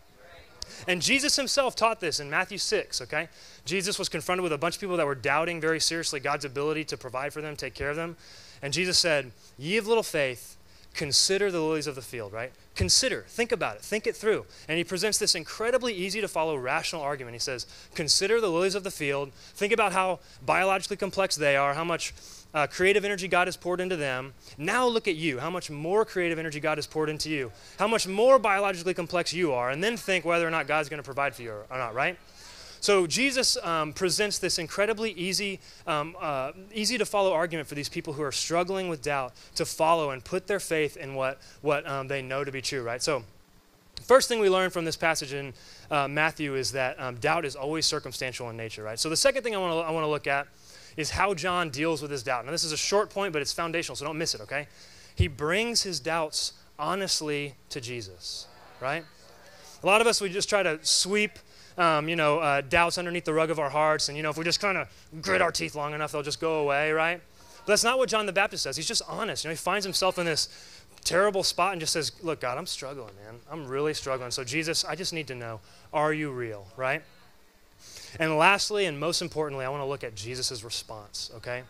And 0.87 0.99
Jesus 0.99 1.35
himself 1.35 1.75
taught 1.75 1.99
this 1.99 2.19
in 2.19 2.27
Matthew 2.27 2.57
6, 2.57 3.01
okay? 3.01 3.29
Jesus 3.65 3.99
was 3.99 4.09
confronted 4.09 4.41
with 4.41 4.51
a 4.51 4.57
bunch 4.57 4.73
of 4.73 4.81
people 4.81 4.97
that 4.97 5.05
were 5.05 5.13
doubting 5.13 5.61
very 5.61 5.79
seriously 5.79 6.19
God's 6.19 6.43
ability 6.43 6.85
to 6.85 6.97
provide 6.97 7.33
for 7.33 7.41
them, 7.41 7.55
take 7.55 7.75
care 7.75 7.91
of 7.91 7.95
them. 7.95 8.17
And 8.63 8.73
Jesus 8.73 8.97
said, 8.97 9.31
Ye 9.59 9.77
of 9.77 9.85
little 9.85 10.01
faith, 10.01 10.57
consider 10.95 11.51
the 11.51 11.61
lilies 11.61 11.85
of 11.85 11.93
the 11.93 12.01
field, 12.01 12.33
right? 12.33 12.51
Consider, 12.73 13.25
think 13.27 13.51
about 13.51 13.75
it, 13.75 13.83
think 13.83 14.07
it 14.07 14.15
through. 14.15 14.47
And 14.67 14.79
he 14.79 14.83
presents 14.83 15.19
this 15.19 15.35
incredibly 15.35 15.93
easy 15.93 16.19
to 16.19 16.27
follow 16.27 16.55
rational 16.55 17.03
argument. 17.03 17.35
He 17.35 17.39
says, 17.39 17.67
Consider 17.93 18.41
the 18.41 18.49
lilies 18.49 18.73
of 18.73 18.83
the 18.83 18.89
field, 18.89 19.33
think 19.53 19.71
about 19.71 19.93
how 19.93 20.19
biologically 20.43 20.97
complex 20.97 21.35
they 21.35 21.55
are, 21.55 21.75
how 21.75 21.83
much 21.83 22.11
uh, 22.53 22.67
creative 22.67 23.05
energy 23.05 23.27
God 23.27 23.47
has 23.47 23.57
poured 23.57 23.79
into 23.79 23.95
them. 23.95 24.33
Now 24.57 24.87
look 24.87 25.07
at 25.07 25.15
you, 25.15 25.39
how 25.39 25.49
much 25.49 25.69
more 25.69 26.05
creative 26.05 26.39
energy 26.39 26.59
God 26.59 26.77
has 26.77 26.87
poured 26.87 27.09
into 27.09 27.29
you, 27.29 27.51
how 27.77 27.87
much 27.87 28.07
more 28.07 28.39
biologically 28.39 28.93
complex 28.93 29.33
you 29.33 29.53
are, 29.53 29.69
and 29.69 29.83
then 29.83 29.97
think 29.97 30.25
whether 30.25 30.47
or 30.47 30.51
not 30.51 30.67
God's 30.67 30.89
going 30.89 31.01
to 31.01 31.05
provide 31.05 31.35
for 31.35 31.41
you 31.41 31.51
or, 31.51 31.77
not, 31.77 31.93
right? 31.93 32.17
So 32.81 33.05
Jesus 33.05 33.57
um, 33.57 33.93
presents 33.93 34.39
this 34.39 34.57
incredibly 34.57 35.11
easy, 35.11 35.59
um, 35.85 36.15
uh, 36.19 36.51
easy 36.73 36.97
to 36.97 37.05
follow 37.05 37.31
argument 37.31 37.67
for 37.67 37.75
these 37.75 37.89
people 37.89 38.13
who 38.13 38.23
are 38.23 38.31
struggling 38.31 38.89
with 38.89 39.03
doubt 39.03 39.33
to 39.55 39.65
follow 39.65 40.09
and 40.09 40.23
put 40.23 40.47
their 40.47 40.59
faith 40.59 40.97
in 40.97 41.13
what 41.13 41.39
what 41.61 41.87
um, 41.87 42.07
they 42.07 42.23
know 42.23 42.43
to 42.43 42.51
be 42.51 42.59
true. 42.59 42.81
Right. 42.81 43.01
So, 43.01 43.23
first 44.01 44.27
thing 44.27 44.39
we 44.39 44.49
learn 44.49 44.71
from 44.71 44.83
this 44.83 44.95
passage 44.95 45.31
in 45.31 45.53
uh, 45.91 46.07
Matthew 46.07 46.55
is 46.55 46.71
that 46.71 46.99
um, 46.99 47.17
doubt 47.17 47.45
is 47.45 47.55
always 47.55 47.85
circumstantial 47.85 48.49
in 48.49 48.57
nature. 48.57 48.81
Right. 48.81 48.97
So 48.97 49.09
the 49.09 49.17
second 49.17 49.43
thing 49.43 49.53
I 49.53 49.59
want 49.59 49.73
to 49.73 49.87
I 49.87 49.91
want 49.91 50.03
to 50.03 50.09
look 50.09 50.25
at 50.25 50.47
is 50.97 51.11
how 51.11 51.33
John 51.33 51.69
deals 51.69 52.01
with 52.01 52.11
his 52.11 52.23
doubt. 52.23 52.45
Now 52.45 52.51
this 52.51 52.63
is 52.63 52.71
a 52.71 52.77
short 52.77 53.09
point, 53.09 53.33
but 53.33 53.41
it's 53.41 53.53
foundational, 53.53 53.95
so 53.95 54.05
don't 54.05 54.17
miss 54.17 54.35
it. 54.35 54.41
Okay. 54.41 54.67
He 55.15 55.27
brings 55.27 55.83
his 55.83 55.99
doubts 55.99 56.53
honestly 56.79 57.55
to 57.69 57.81
Jesus. 57.81 58.47
Right. 58.79 59.03
A 59.83 59.85
lot 59.85 60.01
of 60.01 60.07
us 60.07 60.21
we 60.21 60.29
just 60.29 60.49
try 60.49 60.63
to 60.63 60.79
sweep 60.81 61.39
um, 61.77 62.09
you 62.09 62.15
know, 62.15 62.39
uh, 62.39 62.61
doubts 62.61 62.97
underneath 62.97 63.25
the 63.25 63.33
rug 63.33 63.49
of 63.49 63.59
our 63.59 63.69
hearts. 63.69 64.09
And, 64.09 64.17
you 64.17 64.23
know, 64.23 64.29
if 64.29 64.37
we 64.37 64.43
just 64.43 64.59
kind 64.59 64.77
of 64.77 64.87
grit 65.21 65.41
our 65.41 65.51
teeth 65.51 65.75
long 65.75 65.93
enough, 65.93 66.11
they'll 66.11 66.23
just 66.23 66.39
go 66.41 66.59
away, 66.59 66.91
right? 66.91 67.21
But 67.59 67.67
that's 67.67 67.83
not 67.83 67.97
what 67.97 68.09
John 68.09 68.25
the 68.25 68.33
Baptist 68.33 68.63
says. 68.63 68.75
He's 68.75 68.87
just 68.87 69.01
honest. 69.07 69.43
You 69.43 69.49
know, 69.49 69.53
he 69.53 69.57
finds 69.57 69.85
himself 69.85 70.17
in 70.17 70.25
this 70.25 70.49
terrible 71.03 71.43
spot 71.43 71.73
and 71.73 71.79
just 71.79 71.93
says, 71.93 72.11
Look, 72.21 72.41
God, 72.41 72.57
I'm 72.57 72.65
struggling, 72.65 73.13
man. 73.23 73.39
I'm 73.49 73.67
really 73.67 73.93
struggling. 73.93 74.31
So, 74.31 74.43
Jesus, 74.43 74.83
I 74.85 74.95
just 74.95 75.13
need 75.13 75.27
to 75.27 75.35
know, 75.35 75.59
are 75.93 76.13
you 76.13 76.31
real, 76.31 76.67
right? 76.75 77.01
And 78.19 78.37
lastly, 78.37 78.85
and 78.85 78.99
most 78.99 79.21
importantly, 79.21 79.65
I 79.65 79.69
want 79.69 79.81
to 79.81 79.85
look 79.85 80.03
at 80.03 80.15
Jesus' 80.15 80.63
response, 80.63 81.31
okay? 81.35 81.63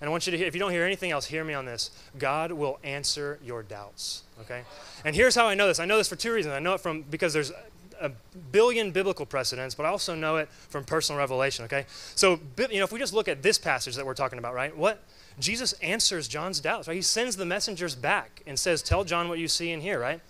And 0.00 0.08
I 0.08 0.10
want 0.10 0.26
you 0.26 0.30
to 0.32 0.36
hear, 0.36 0.46
if 0.46 0.54
you 0.54 0.60
don't 0.60 0.72
hear 0.72 0.84
anything 0.84 1.10
else, 1.10 1.26
hear 1.26 1.44
me 1.44 1.54
on 1.54 1.64
this. 1.64 1.90
God 2.18 2.52
will 2.52 2.78
answer 2.84 3.38
your 3.42 3.62
doubts, 3.62 4.24
okay? 4.42 4.62
And 5.04 5.16
here's 5.16 5.34
how 5.34 5.46
I 5.46 5.54
know 5.54 5.66
this. 5.66 5.80
I 5.80 5.86
know 5.86 5.96
this 5.96 6.08
for 6.08 6.16
two 6.16 6.32
reasons. 6.32 6.54
I 6.54 6.58
know 6.58 6.74
it 6.74 6.80
from, 6.80 7.02
because 7.02 7.32
there's 7.32 7.52
a 8.00 8.10
billion 8.52 8.90
biblical 8.90 9.24
precedents, 9.24 9.74
but 9.74 9.86
I 9.86 9.88
also 9.88 10.14
know 10.14 10.36
it 10.36 10.48
from 10.50 10.84
personal 10.84 11.18
revelation, 11.18 11.64
okay? 11.64 11.86
So, 12.14 12.38
you 12.70 12.78
know, 12.78 12.84
if 12.84 12.92
we 12.92 12.98
just 12.98 13.14
look 13.14 13.28
at 13.28 13.42
this 13.42 13.58
passage 13.58 13.96
that 13.96 14.04
we're 14.04 14.14
talking 14.14 14.38
about, 14.38 14.54
right? 14.54 14.76
What? 14.76 15.02
Jesus 15.38 15.72
answers 15.74 16.28
John's 16.28 16.60
doubts, 16.60 16.88
right? 16.88 16.94
He 16.94 17.02
sends 17.02 17.36
the 17.36 17.46
messengers 17.46 17.94
back 17.94 18.42
and 18.46 18.58
says, 18.58 18.82
Tell 18.82 19.04
John 19.04 19.28
what 19.28 19.38
you 19.38 19.48
see 19.48 19.72
and 19.72 19.82
hear, 19.82 20.00
right? 20.00 20.20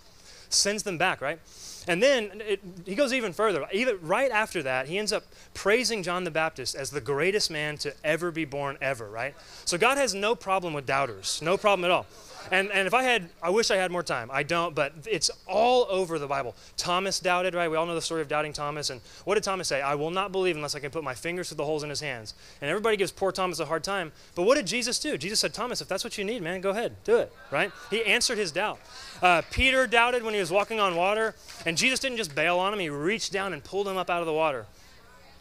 Sends 0.49 0.83
them 0.83 0.97
back, 0.97 1.21
right? 1.21 1.39
And 1.87 2.03
then 2.03 2.41
it, 2.45 2.59
he 2.85 2.95
goes 2.95 3.13
even 3.13 3.33
further. 3.33 3.65
Even 3.71 3.97
right 4.01 4.31
after 4.31 4.61
that, 4.63 4.87
he 4.87 4.97
ends 4.97 5.13
up 5.13 5.23
praising 5.53 6.03
John 6.03 6.23
the 6.23 6.31
Baptist 6.31 6.75
as 6.75 6.89
the 6.89 7.01
greatest 7.01 7.49
man 7.49 7.77
to 7.77 7.93
ever 8.03 8.29
be 8.31 8.45
born, 8.45 8.77
ever, 8.81 9.09
right? 9.09 9.35
So 9.65 9.77
God 9.77 9.97
has 9.97 10.13
no 10.13 10.35
problem 10.35 10.73
with 10.73 10.85
doubters, 10.85 11.41
no 11.41 11.57
problem 11.57 11.85
at 11.85 11.91
all. 11.91 12.05
And, 12.51 12.71
and 12.71 12.87
if 12.87 12.93
I 12.93 13.03
had, 13.03 13.29
I 13.41 13.49
wish 13.49 13.71
I 13.71 13.75
had 13.75 13.91
more 13.91 14.03
time. 14.03 14.29
I 14.31 14.43
don't, 14.43 14.73
but 14.73 14.93
it's 15.05 15.29
all 15.47 15.85
over 15.89 16.17
the 16.19 16.27
Bible. 16.27 16.55
Thomas 16.77 17.19
doubted, 17.19 17.53
right? 17.53 17.69
We 17.69 17.75
all 17.75 17.85
know 17.85 17.95
the 17.95 18.01
story 18.01 18.21
of 18.21 18.27
doubting 18.27 18.53
Thomas. 18.53 18.89
And 18.89 19.01
what 19.25 19.35
did 19.35 19.43
Thomas 19.43 19.67
say? 19.67 19.81
I 19.81 19.95
will 19.95 20.11
not 20.11 20.31
believe 20.31 20.55
unless 20.55 20.75
I 20.75 20.79
can 20.79 20.91
put 20.91 21.03
my 21.03 21.13
fingers 21.13 21.49
through 21.49 21.57
the 21.57 21.65
holes 21.65 21.83
in 21.83 21.89
his 21.89 21.99
hands. 21.99 22.35
And 22.61 22.69
everybody 22.69 22.97
gives 22.97 23.11
poor 23.11 23.31
Thomas 23.31 23.59
a 23.59 23.65
hard 23.65 23.83
time. 23.83 24.11
But 24.35 24.43
what 24.43 24.55
did 24.55 24.67
Jesus 24.67 24.99
do? 24.99 25.17
Jesus 25.17 25.39
said, 25.39 25.53
Thomas, 25.53 25.81
if 25.81 25.87
that's 25.87 26.03
what 26.03 26.17
you 26.17 26.23
need, 26.23 26.41
man, 26.41 26.61
go 26.61 26.69
ahead, 26.69 26.95
do 27.03 27.17
it, 27.17 27.33
right? 27.51 27.71
He 27.89 28.03
answered 28.05 28.37
his 28.37 28.51
doubt. 28.51 28.79
Uh, 29.21 29.41
Peter 29.51 29.87
doubted 29.87 30.23
when 30.23 30.33
he 30.33 30.39
was 30.39 30.51
walking 30.51 30.79
on 30.79 30.95
water. 30.95 31.35
And 31.65 31.77
Jesus 31.77 31.99
didn't 31.99 32.17
just 32.17 32.35
bail 32.35 32.59
on 32.59 32.73
him, 32.73 32.79
he 32.79 32.89
reached 32.89 33.31
down 33.31 33.53
and 33.53 33.63
pulled 33.63 33.87
him 33.87 33.97
up 33.97 34.09
out 34.09 34.21
of 34.21 34.25
the 34.25 34.33
water. 34.33 34.65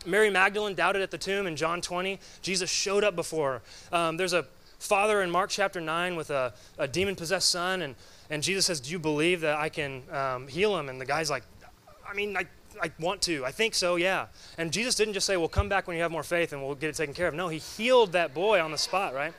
Mary 0.05 0.31
Magdalene 0.31 0.75
doubted 0.75 1.03
at 1.03 1.11
the 1.11 1.19
tomb 1.19 1.47
in 1.47 1.57
John 1.57 1.81
20. 1.81 2.21
Jesus 2.41 2.71
showed 2.71 3.05
up 3.05 3.17
before 3.17 3.61
her. 3.91 3.97
Um, 3.97 4.17
there's 4.17 4.33
a 4.33 4.47
father 4.79 5.23
in 5.23 5.31
Mark 5.31 5.51
chapter 5.51 5.81
9 5.81 6.17
with 6.17 6.31
a, 6.31 6.55
a 6.79 6.87
demon 6.87 7.17
possessed 7.17 7.51
son, 7.51 7.83
and, 7.83 7.95
and 8.31 8.43
Jesus 8.43 8.67
says, 8.67 8.81
Do 8.81 8.91
you 8.93 8.99
believe 8.99 9.41
that 9.41 9.59
I 9.59 9.69
can 9.69 10.03
um, 10.13 10.49
heal 10.49 10.79
him? 10.79 10.89
And 10.89 11.01
the 11.01 11.07
guy's 11.07 11.29
like, 11.29 11.43
I 12.09 12.15
mean, 12.15 12.37
I, 12.37 12.47
I 12.81 12.93
want 13.01 13.21
to. 13.23 13.45
I 13.45 13.51
think 13.51 13.75
so, 13.75 13.97
yeah. 13.97 14.27
And 14.59 14.73
Jesus 14.73 14.95
didn't 14.95 15.15
just 15.15 15.27
say, 15.27 15.37
Well, 15.37 15.49
come 15.49 15.69
back 15.69 15.87
when 15.87 15.97
you 15.97 16.03
have 16.03 16.13
more 16.13 16.23
faith 16.23 16.53
and 16.53 16.65
we'll 16.65 16.77
get 16.77 16.91
it 16.91 16.97
taken 16.97 17.15
care 17.15 17.29
of. 17.29 17.35
No, 17.35 17.49
he 17.49 17.59
healed 17.59 18.13
that 18.13 18.33
boy 18.33 18.61
on 18.61 18.71
the 18.71 18.79
spot, 18.79 19.15
right? 19.15 19.35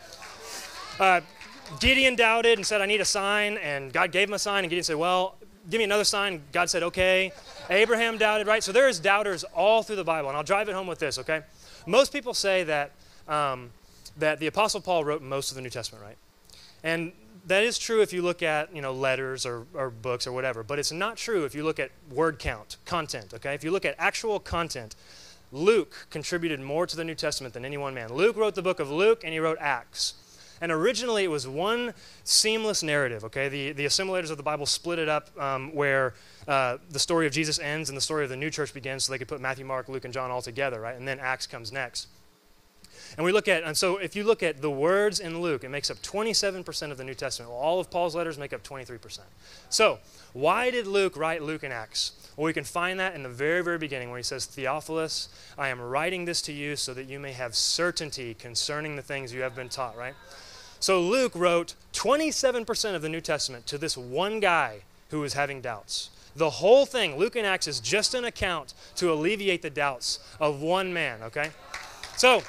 Uh, 1.00 1.22
Gideon 1.80 2.16
doubted 2.16 2.58
and 2.58 2.66
said, 2.66 2.82
I 2.82 2.86
need 2.86 3.02
a 3.02 3.06
sign, 3.06 3.58
and 3.58 3.92
God 3.92 4.12
gave 4.12 4.28
him 4.28 4.34
a 4.34 4.40
sign, 4.40 4.64
and 4.64 4.70
Gideon 4.70 4.84
said, 4.84 4.96
Well, 4.96 5.36
give 5.70 5.80
me 5.80 5.84
another 5.84 6.04
sign. 6.04 6.42
God 6.52 6.70
said, 6.70 6.84
Okay. 6.84 7.32
Abraham 7.70 8.18
doubted, 8.18 8.48
right? 8.48 8.64
So 8.64 8.72
there 8.72 8.88
is 8.88 9.00
doubters 9.00 9.44
all 9.44 9.84
through 9.84 9.98
the 9.98 10.04
Bible, 10.04 10.30
and 10.30 10.38
I'll 10.38 10.44
drive 10.44 10.70
it 10.70 10.76
home 10.76 10.88
with 10.88 11.00
this, 11.00 11.20
okay? 11.20 11.42
Most 11.86 12.14
people 12.14 12.34
say 12.34 12.64
that 12.64 12.92
um, 13.28 13.72
that 14.18 14.40
the 14.40 14.48
Apostle 14.48 14.82
Paul 14.82 15.04
wrote 15.04 15.22
most 15.22 15.52
of 15.52 15.56
the 15.56 15.62
New 15.62 15.70
Testament, 15.70 16.04
right? 16.04 16.18
And 16.84 17.12
that 17.46 17.64
is 17.64 17.78
true 17.78 18.02
if 18.02 18.12
you 18.14 18.22
look 18.22 18.44
at 18.44 18.76
you 18.76 18.82
know 18.82 18.94
letters 18.94 19.46
or, 19.46 19.66
or 19.74 19.90
books 19.90 20.28
or 20.28 20.32
whatever, 20.32 20.64
but 20.64 20.80
it's 20.80 20.92
not 20.92 21.18
true 21.18 21.46
if 21.46 21.56
you 21.56 21.64
look 21.64 21.80
at 21.80 21.92
word 22.12 22.40
count, 22.40 22.78
content. 22.86 23.34
Okay, 23.34 23.54
if 23.54 23.64
you 23.64 23.72
look 23.72 23.86
at 23.86 23.96
actual 23.98 24.40
content, 24.40 24.96
Luke 25.52 26.08
contributed 26.10 26.60
more 26.60 26.86
to 26.86 26.96
the 26.96 27.04
New 27.04 27.16
Testament 27.16 27.54
than 27.54 27.64
any 27.64 27.78
one 27.78 27.94
man. 27.94 28.14
Luke 28.14 28.36
wrote 28.36 28.56
the 28.56 28.62
book 28.62 28.80
of 28.80 28.92
Luke 28.92 29.22
and 29.24 29.34
he 29.34 29.40
wrote 29.40 29.58
Acts. 29.60 30.16
And 30.62 30.72
originally 30.72 31.24
it 31.24 31.32
was 31.32 31.48
one 31.48 31.94
seamless 32.24 32.84
narrative, 32.84 33.24
okay? 33.26 33.50
The, 33.50 33.72
the 33.74 33.86
assimilators 33.86 34.32
of 34.32 34.38
the 34.38 34.44
Bible 34.44 34.66
split 34.66 35.00
it 35.00 35.10
up 35.10 35.30
um, 35.40 35.74
where 35.74 36.14
uh, 36.48 36.78
the 36.90 37.00
story 37.00 37.28
of 37.28 37.34
Jesus 37.34 37.60
ends 37.60 37.90
and 37.90 37.98
the 37.98 38.02
story 38.02 38.24
of 38.24 38.30
the 38.30 38.38
new 38.38 38.50
church 38.50 38.74
begins 38.74 39.04
so 39.04 39.12
they 39.12 39.18
could 39.18 39.28
put 39.28 39.42
Matthew, 39.42 39.66
Mark, 39.66 39.90
Luke, 39.90 40.06
and 40.06 40.14
John 40.14 40.32
all 40.32 40.42
together, 40.42 40.80
right? 40.80 40.96
And 40.96 41.08
then 41.08 41.20
Acts 41.20 41.48
comes 41.48 41.72
next. 41.72 42.08
And 43.16 43.26
we 43.26 43.32
look 43.32 43.48
at, 43.48 43.64
and 43.64 43.78
so 43.78 43.98
if 43.98 44.16
you 44.16 44.24
look 44.24 44.44
at 44.44 44.62
the 44.62 44.70
words 44.70 45.20
in 45.20 45.42
Luke, 45.42 45.64
it 45.64 45.70
makes 45.70 45.90
up 45.90 45.98
27% 45.98 46.92
of 46.92 46.98
the 46.98 47.04
New 47.04 47.14
Testament. 47.14 47.52
Well, 47.52 47.60
all 47.60 47.80
of 47.80 47.90
Paul's 47.90 48.16
letters 48.16 48.38
make 48.38 48.54
up 48.54 48.64
23%. 48.64 49.20
So, 49.70 50.00
why 50.34 50.70
did 50.72 50.88
Luke 50.88 51.16
write 51.16 51.42
Luke 51.42 51.64
and 51.64 51.74
Acts? 51.74 52.32
Well, 52.36 52.46
we 52.46 52.54
can 52.54 52.64
find 52.64 53.00
that 53.00 53.16
in 53.16 53.24
the 53.24 53.30
very, 53.30 53.64
very 53.64 53.78
beginning 53.78 54.10
where 54.10 54.18
he 54.18 54.24
says, 54.24 54.46
Theophilus, 54.46 55.30
I 55.58 55.70
am 55.70 55.80
writing 55.80 56.26
this 56.26 56.42
to 56.44 56.54
you 56.54 56.76
so 56.76 56.94
that 56.94 57.06
you 57.06 57.20
may 57.20 57.32
have 57.32 57.56
certainty 57.56 58.34
concerning 58.34 58.96
the 58.96 59.02
things 59.02 59.34
you 59.34 59.42
have 59.42 59.56
been 59.56 59.70
taught, 59.70 59.98
right? 59.98 60.14
So 60.80 61.02
Luke 61.02 61.34
wrote 61.36 61.76
27% 61.94 62.96
of 62.96 63.02
the 63.02 63.10
New 63.10 63.22
Testament 63.22 63.66
to 63.68 63.78
this 63.78 63.98
one 63.98 64.40
guy 64.40 64.82
who 65.10 65.20
was 65.20 65.34
having 65.34 65.62
doubts. 65.62 66.10
The 66.36 66.50
whole 66.50 66.86
thing, 66.86 67.18
Luke 67.18 67.36
and 67.36 67.48
Acts, 67.48 67.68
is 67.68 67.80
just 67.80 68.14
an 68.14 68.26
account 68.26 68.76
to 68.98 69.12
alleviate 69.12 69.64
the 69.64 69.72
doubts 69.72 70.20
of 70.40 70.62
one 70.62 70.94
man, 70.94 71.24
okay? 71.24 71.50
So, 72.16 72.44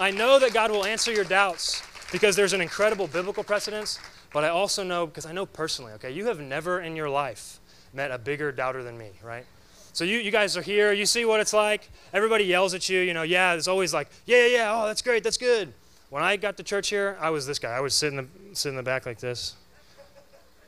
I 0.00 0.10
know 0.10 0.38
that 0.40 0.52
God 0.52 0.70
will 0.70 0.84
answer 0.84 1.12
your 1.12 1.24
doubts 1.24 1.82
because 2.10 2.34
there's 2.34 2.52
an 2.52 2.60
incredible 2.60 3.06
biblical 3.06 3.44
precedence, 3.44 4.00
but 4.32 4.42
I 4.42 4.48
also 4.48 4.82
know, 4.82 5.06
because 5.06 5.24
I 5.24 5.32
know 5.32 5.46
personally, 5.46 5.92
okay, 5.94 6.10
you 6.10 6.26
have 6.26 6.40
never 6.40 6.80
in 6.80 6.96
your 6.96 7.08
life 7.08 7.60
met 7.94 8.10
a 8.10 8.18
bigger 8.18 8.50
doubter 8.50 8.82
than 8.82 8.98
me, 8.98 9.10
right? 9.22 9.46
So 9.92 10.04
you, 10.04 10.18
you 10.18 10.30
guys 10.30 10.56
are 10.56 10.62
here, 10.62 10.92
you 10.92 11.06
see 11.06 11.24
what 11.24 11.40
it's 11.40 11.52
like. 11.52 11.88
Everybody 12.12 12.44
yells 12.44 12.74
at 12.74 12.88
you, 12.88 13.00
you 13.00 13.14
know, 13.14 13.22
yeah, 13.22 13.54
it's 13.54 13.68
always 13.68 13.94
like, 13.94 14.08
yeah, 14.26 14.46
yeah, 14.46 14.56
yeah, 14.56 14.82
oh, 14.82 14.86
that's 14.86 15.00
great, 15.00 15.24
that's 15.24 15.38
good. 15.38 15.72
When 16.10 16.22
I 16.22 16.36
got 16.36 16.56
to 16.58 16.62
church 16.62 16.88
here, 16.88 17.16
I 17.20 17.30
was 17.30 17.46
this 17.46 17.58
guy. 17.58 17.76
I 17.76 17.80
would 17.80 17.92
sit 17.92 18.12
in 18.12 18.16
the, 18.16 18.26
sit 18.52 18.68
in 18.68 18.76
the 18.76 18.82
back 18.82 19.06
like 19.06 19.18
this. 19.18 19.54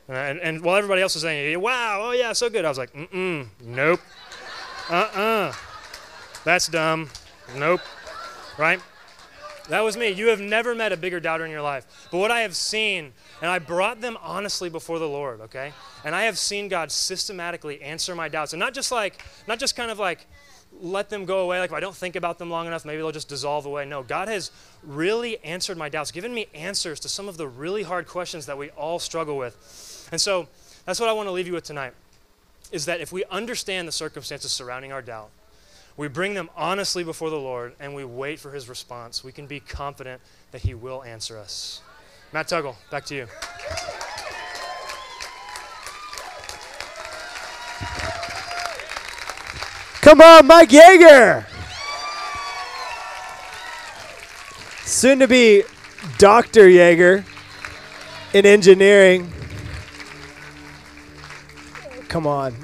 And, 0.07 0.17
and, 0.17 0.39
and 0.39 0.61
while 0.63 0.75
everybody 0.75 1.01
else 1.01 1.13
was 1.13 1.23
saying, 1.23 1.59
wow, 1.61 1.99
oh 2.03 2.11
yeah, 2.11 2.33
so 2.33 2.49
good, 2.49 2.65
I 2.65 2.69
was 2.69 2.77
like, 2.77 2.91
mm-mm, 2.93 3.47
nope, 3.61 3.99
uh-uh, 4.89 5.53
that's 6.43 6.67
dumb, 6.67 7.09
nope, 7.55 7.81
right? 8.57 8.81
That 9.69 9.81
was 9.81 9.95
me. 9.95 10.09
You 10.09 10.29
have 10.29 10.39
never 10.39 10.73
met 10.73 10.91
a 10.91 10.97
bigger 10.97 11.19
doubter 11.19 11.45
in 11.45 11.51
your 11.51 11.61
life. 11.61 12.07
But 12.11 12.17
what 12.17 12.31
I 12.31 12.39
have 12.39 12.55
seen, 12.55 13.13
and 13.39 13.51
I 13.51 13.59
brought 13.59 14.01
them 14.01 14.17
honestly 14.19 14.67
before 14.67 14.97
the 14.97 15.07
Lord, 15.07 15.41
okay? 15.41 15.73
And 16.03 16.15
I 16.15 16.23
have 16.23 16.39
seen 16.39 16.69
God 16.69 16.91
systematically 16.91 17.79
answer 17.79 18.15
my 18.15 18.29
doubts. 18.29 18.53
And 18.53 18.59
not 18.59 18.73
just 18.73 18.91
like, 18.91 19.23
not 19.47 19.59
just 19.59 19.75
kind 19.75 19.91
of 19.91 19.99
like 19.99 20.25
let 20.81 21.09
them 21.09 21.25
go 21.25 21.39
away. 21.39 21.59
Like 21.59 21.71
if 21.71 21.75
I 21.75 21.79
don't 21.79 21.95
think 21.95 22.15
about 22.15 22.37
them 22.37 22.49
long 22.49 22.67
enough, 22.67 22.85
maybe 22.85 22.97
they'll 22.97 23.11
just 23.11 23.29
dissolve 23.29 23.65
away. 23.65 23.85
No, 23.85 24.03
God 24.03 24.27
has 24.27 24.51
really 24.83 25.43
answered 25.43 25.77
my 25.77 25.89
doubts, 25.89 26.11
given 26.11 26.33
me 26.33 26.47
answers 26.53 26.99
to 27.01 27.09
some 27.09 27.27
of 27.27 27.37
the 27.37 27.47
really 27.47 27.83
hard 27.83 28.07
questions 28.07 28.45
that 28.45 28.57
we 28.57 28.69
all 28.71 28.99
struggle 28.99 29.37
with. 29.37 30.07
And 30.11 30.19
so 30.19 30.47
that's 30.85 30.99
what 30.99 31.09
I 31.09 31.13
want 31.13 31.27
to 31.27 31.31
leave 31.31 31.47
you 31.47 31.53
with 31.53 31.63
tonight 31.63 31.93
is 32.71 32.85
that 32.85 33.01
if 33.01 33.11
we 33.11 33.23
understand 33.25 33.87
the 33.87 33.91
circumstances 33.91 34.51
surrounding 34.51 34.91
our 34.91 35.01
doubt, 35.01 35.29
we 35.97 36.07
bring 36.07 36.33
them 36.33 36.49
honestly 36.55 37.03
before 37.03 37.29
the 37.29 37.39
Lord 37.39 37.73
and 37.79 37.93
we 37.93 38.05
wait 38.05 38.39
for 38.39 38.51
his 38.51 38.69
response, 38.69 39.23
we 39.23 39.31
can 39.31 39.47
be 39.47 39.59
confident 39.59 40.21
that 40.51 40.61
he 40.61 40.73
will 40.73 41.03
answer 41.03 41.37
us. 41.37 41.81
Matt 42.31 42.47
Tuggle, 42.47 42.75
back 42.91 43.05
to 43.05 43.15
you. 43.15 43.27
Come 50.09 50.21
on, 50.21 50.47
Mike 50.47 50.69
Yeager. 50.69 51.45
Soon 54.83 55.19
to 55.19 55.27
be 55.27 55.61
Dr. 56.17 56.61
Yeager 56.61 57.23
in 58.33 58.43
engineering. 58.47 59.31
Come 62.07 62.25
on. 62.25 62.55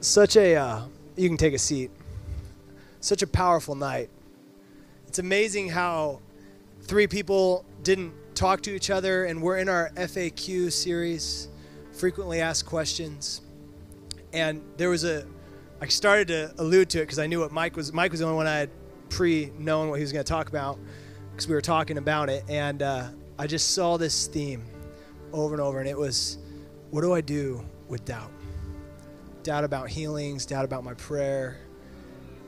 Such 0.00 0.36
a, 0.36 0.54
uh, 0.54 0.82
you 1.16 1.28
can 1.28 1.36
take 1.36 1.54
a 1.54 1.58
seat. 1.58 1.90
Such 3.00 3.22
a 3.22 3.26
powerful 3.26 3.74
night. 3.74 4.08
It's 5.08 5.18
amazing 5.18 5.70
how 5.70 6.20
three 6.82 7.08
people 7.08 7.64
didn't 7.82 8.12
talk 8.36 8.62
to 8.62 8.70
each 8.76 8.90
other, 8.90 9.24
and 9.24 9.42
we're 9.42 9.56
in 9.56 9.68
our 9.68 9.90
FAQ 9.96 10.70
series, 10.70 11.48
frequently 11.90 12.40
asked 12.40 12.64
questions. 12.64 13.40
And 14.32 14.62
there 14.76 14.90
was 14.90 15.02
a, 15.02 15.26
I 15.78 15.88
started 15.88 16.28
to 16.28 16.54
allude 16.56 16.88
to 16.90 17.00
it 17.00 17.02
because 17.02 17.18
I 17.18 17.26
knew 17.26 17.40
what 17.40 17.52
Mike 17.52 17.76
was. 17.76 17.92
Mike 17.92 18.10
was 18.10 18.20
the 18.20 18.26
only 18.26 18.36
one 18.36 18.46
I 18.46 18.56
had 18.56 18.70
pre-known 19.10 19.90
what 19.90 19.96
he 19.96 20.02
was 20.02 20.12
going 20.12 20.24
to 20.24 20.28
talk 20.28 20.48
about 20.48 20.78
because 21.30 21.46
we 21.46 21.54
were 21.54 21.60
talking 21.60 21.98
about 21.98 22.30
it, 22.30 22.44
and 22.48 22.80
uh, 22.80 23.08
I 23.38 23.46
just 23.46 23.72
saw 23.72 23.98
this 23.98 24.26
theme 24.26 24.64
over 25.34 25.54
and 25.54 25.60
over, 25.60 25.80
and 25.80 25.88
it 25.88 25.96
was, 25.96 26.38
what 26.90 27.02
do 27.02 27.12
I 27.12 27.20
do 27.20 27.62
with 27.88 28.06
doubt? 28.06 28.30
Doubt 29.42 29.64
about 29.64 29.90
healings, 29.90 30.46
doubt 30.46 30.64
about 30.64 30.82
my 30.82 30.94
prayer. 30.94 31.58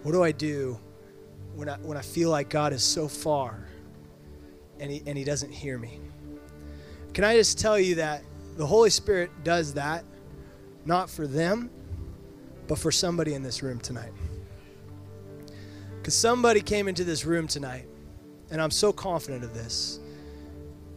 What 0.05 0.13
do 0.13 0.23
I 0.23 0.33
do 0.33 0.81
when 1.55 1.69
I 1.69 1.77
when 1.79 1.99
I 1.99 2.03
feel 2.03 2.31
like 2.31 2.49
God 2.49 2.73
is 2.73 2.83
so 2.83 3.09
far, 3.09 3.69
and 4.81 4.91
he 4.91 5.03
and 5.07 5.19
He 5.19 5.25
doesn't 5.25 5.53
hear 5.53 5.79
me? 5.79 6.01
Can 7.13 7.25
I 7.25 7.37
just 7.37 7.59
tell 7.59 7.79
you 7.79 7.97
that 7.97 8.23
the 8.57 8.67
Holy 8.67 8.91
Spirit 8.91 9.31
does 9.45 9.75
that, 9.75 10.05
not 10.87 11.11
for 11.11 11.27
them 11.27 11.71
but 12.69 12.79
for 12.79 12.93
somebody 12.93 13.35
in 13.35 13.43
this 13.43 13.63
room 13.63 13.81
tonight. 13.81 14.13
Because 15.97 16.15
somebody 16.15 16.61
came 16.61 16.87
into 16.87 17.03
this 17.03 17.25
room 17.25 17.49
tonight, 17.49 17.87
and 18.51 18.63
I'm 18.63 18.71
so 18.71 18.93
confident 18.93 19.43
of 19.43 19.55
this, 19.55 19.99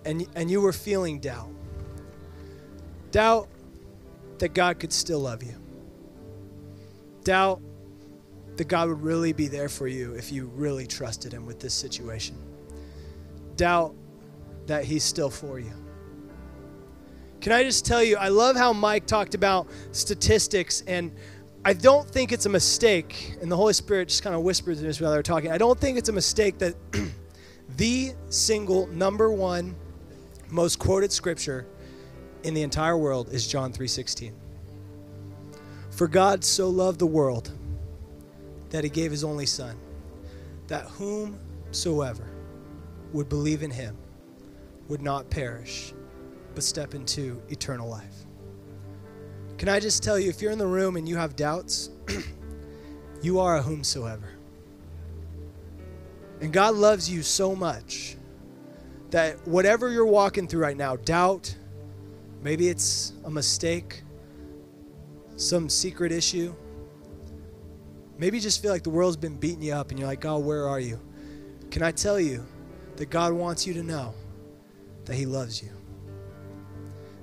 and, 0.05 0.27
and 0.35 0.51
you 0.51 0.61
were 0.61 0.73
feeling 0.73 1.19
doubt. 1.19 1.49
Doubt 3.11 3.49
that 4.37 4.53
God 4.53 4.79
could 4.79 4.93
still 4.93 5.19
love 5.19 5.43
you. 5.43 5.55
Doubt 7.23 7.61
that 8.57 8.67
God 8.67 8.89
would 8.89 9.01
really 9.01 9.33
be 9.33 9.47
there 9.47 9.69
for 9.69 9.87
you 9.87 10.13
if 10.13 10.31
you 10.31 10.47
really 10.47 10.85
trusted 10.85 11.31
Him 11.31 11.45
with 11.45 11.59
this 11.59 11.73
situation. 11.73 12.35
Doubt 13.55 13.95
that 14.65 14.83
He's 14.83 15.03
still 15.03 15.29
for 15.29 15.59
you. 15.59 15.73
Can 17.39 17.51
I 17.51 17.63
just 17.63 17.85
tell 17.85 18.03
you, 18.03 18.17
I 18.17 18.27
love 18.27 18.55
how 18.55 18.71
Mike 18.71 19.07
talked 19.07 19.33
about 19.35 19.67
statistics 19.91 20.83
and 20.85 21.11
I 21.63 21.73
don't 21.73 22.09
think 22.09 22.31
it's 22.31 22.47
a 22.47 22.49
mistake, 22.49 23.37
and 23.39 23.51
the 23.51 23.55
Holy 23.55 23.73
Spirit 23.73 24.07
just 24.07 24.23
kind 24.23 24.35
of 24.35 24.41
whispered 24.41 24.77
to 24.77 24.89
us 24.89 24.99
while 24.99 25.11
they 25.11 25.17
were 25.17 25.23
talking. 25.23 25.51
I 25.51 25.59
don't 25.59 25.79
think 25.79 25.97
it's 25.97 26.09
a 26.09 26.13
mistake 26.13 26.57
that 26.57 26.75
the 27.77 28.13
single 28.29 28.87
number 28.87 29.31
one 29.31 29.75
most 30.49 30.79
quoted 30.79 31.11
scripture 31.11 31.67
in 32.43 32.55
the 32.55 32.63
entire 32.63 32.97
world 32.97 33.29
is 33.31 33.47
John 33.47 33.71
3:16. 33.71 34.33
For 35.91 36.07
God 36.07 36.43
so 36.43 36.67
loved 36.67 36.97
the 36.97 37.05
world 37.05 37.51
that 38.71 38.83
he 38.83 38.89
gave 38.89 39.11
his 39.11 39.23
only 39.23 39.45
son, 39.45 39.77
that 40.67 40.85
whomsoever 40.85 42.27
would 43.13 43.29
believe 43.29 43.61
in 43.61 43.69
him 43.69 43.95
would 44.87 45.01
not 45.01 45.29
perish, 45.29 45.93
but 46.55 46.63
step 46.63 46.95
into 46.95 47.39
eternal 47.49 47.87
life. 47.87 48.20
Can 49.61 49.69
I 49.69 49.79
just 49.79 50.01
tell 50.01 50.17
you, 50.17 50.27
if 50.27 50.41
you're 50.41 50.51
in 50.51 50.57
the 50.57 50.65
room 50.65 50.95
and 50.95 51.07
you 51.07 51.17
have 51.17 51.35
doubts, 51.35 51.91
you 53.21 53.39
are 53.39 53.57
a 53.57 53.61
whomsoever. 53.61 54.27
And 56.41 56.51
God 56.51 56.73
loves 56.73 57.07
you 57.07 57.21
so 57.21 57.55
much 57.55 58.17
that 59.11 59.47
whatever 59.47 59.91
you're 59.91 60.07
walking 60.07 60.47
through 60.47 60.61
right 60.63 60.75
now, 60.75 60.95
doubt, 60.95 61.55
maybe 62.41 62.69
it's 62.69 63.13
a 63.23 63.29
mistake, 63.29 64.01
some 65.35 65.69
secret 65.69 66.11
issue, 66.11 66.55
maybe 68.17 68.37
you 68.37 68.41
just 68.41 68.63
feel 68.63 68.71
like 68.71 68.81
the 68.81 68.89
world's 68.89 69.15
been 69.15 69.37
beating 69.37 69.61
you 69.61 69.73
up 69.73 69.91
and 69.91 69.99
you're 69.99 70.07
like, 70.07 70.21
God, 70.21 70.43
where 70.43 70.67
are 70.67 70.79
you? 70.79 70.99
Can 71.69 71.83
I 71.83 71.91
tell 71.91 72.19
you 72.19 72.43
that 72.95 73.11
God 73.11 73.31
wants 73.31 73.67
you 73.67 73.75
to 73.75 73.83
know 73.83 74.15
that 75.05 75.13
He 75.13 75.27
loves 75.27 75.61
you? 75.61 75.69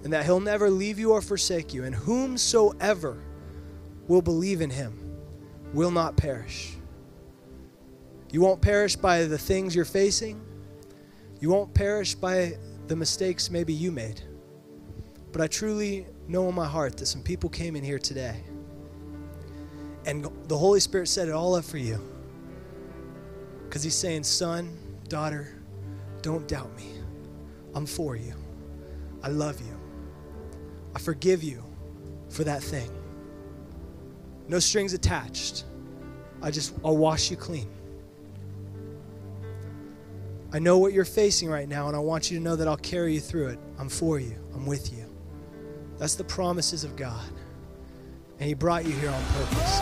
And 0.05 0.13
that 0.13 0.25
he'll 0.25 0.41
never 0.41 0.71
leave 0.71 0.99
you 0.99 1.13
or 1.13 1.21
forsake 1.21 1.75
you, 1.75 1.85
and 1.85 1.95
whomsoever 1.95 3.23
will 4.07 4.23
believe 4.23 4.61
in 4.61 4.71
him 4.71 4.99
will 5.73 5.91
not 5.91 6.17
perish. 6.17 6.75
You 8.31 8.41
won't 8.41 8.61
perish 8.61 8.97
by 8.97 9.25
the 9.25 9.39
things 9.39 9.75
you're 9.75 9.85
facing. 9.85 10.41
You 11.41 11.51
won't 11.51 11.73
perish 11.75 12.15
by 12.15 12.59
the 12.87 12.97
mistakes 12.97 13.51
maybe 13.51 13.73
you 13.73 13.91
made. 13.91 14.23
But 15.33 15.43
I 15.43 15.47
truly 15.47 16.07
know 16.27 16.49
in 16.49 16.55
my 16.55 16.67
heart 16.67 16.97
that 16.99 17.07
some 17.07 17.23
people 17.23 17.49
came 17.51 17.77
in 17.77 17.85
here 17.85 17.99
today 17.99 18.43
and 20.07 20.27
the 20.49 20.57
Holy 20.57 20.81
Spirit 20.81 21.07
set 21.07 21.29
it 21.29 21.33
all 21.33 21.55
up 21.55 21.65
for 21.65 21.77
you. 21.77 22.01
Because 23.65 23.83
He's 23.83 23.95
saying, 23.95 24.25
son, 24.25 24.75
daughter, 25.09 25.55
don't 26.23 26.49
doubt 26.49 26.75
me. 26.77 26.93
I'm 27.75 27.85
for 27.85 28.17
you. 28.17 28.33
I 29.23 29.29
love 29.29 29.61
you. 29.61 29.78
I 30.95 30.99
forgive 30.99 31.43
you 31.43 31.63
for 32.29 32.45
that 32.45 32.63
thing. 32.63 32.91
No 34.49 34.59
strings 34.59 34.93
attached. 34.95 35.65
I 36.41 36.51
just, 36.51 36.75
I'll 36.85 36.97
wash 36.97 37.31
you 37.31 37.37
clean. 37.37 37.69
I 40.53 40.59
know 40.59 40.79
what 40.79 40.95
you're 40.95 41.05
facing 41.05 41.51
right 41.51 41.69
now, 41.69 41.89
and 41.89 41.97
I 41.97 41.99
want 41.99 42.31
you 42.31 42.39
to 42.39 42.43
know 42.43 42.57
that 42.57 42.67
I'll 42.67 42.77
carry 42.79 43.15
you 43.15 43.21
through 43.21 43.49
it. 43.49 43.59
I'm 43.79 43.89
for 43.89 44.19
you, 44.19 44.35
I'm 44.55 44.65
with 44.65 44.93
you. 44.93 45.05
That's 45.99 46.15
the 46.15 46.25
promises 46.25 46.85
of 46.85 46.97
God. 46.97 47.27
And 48.39 48.49
He 48.49 48.55
brought 48.55 48.87
you 48.87 48.93
here 48.93 49.11
on 49.11 49.25
purpose. 49.25 49.81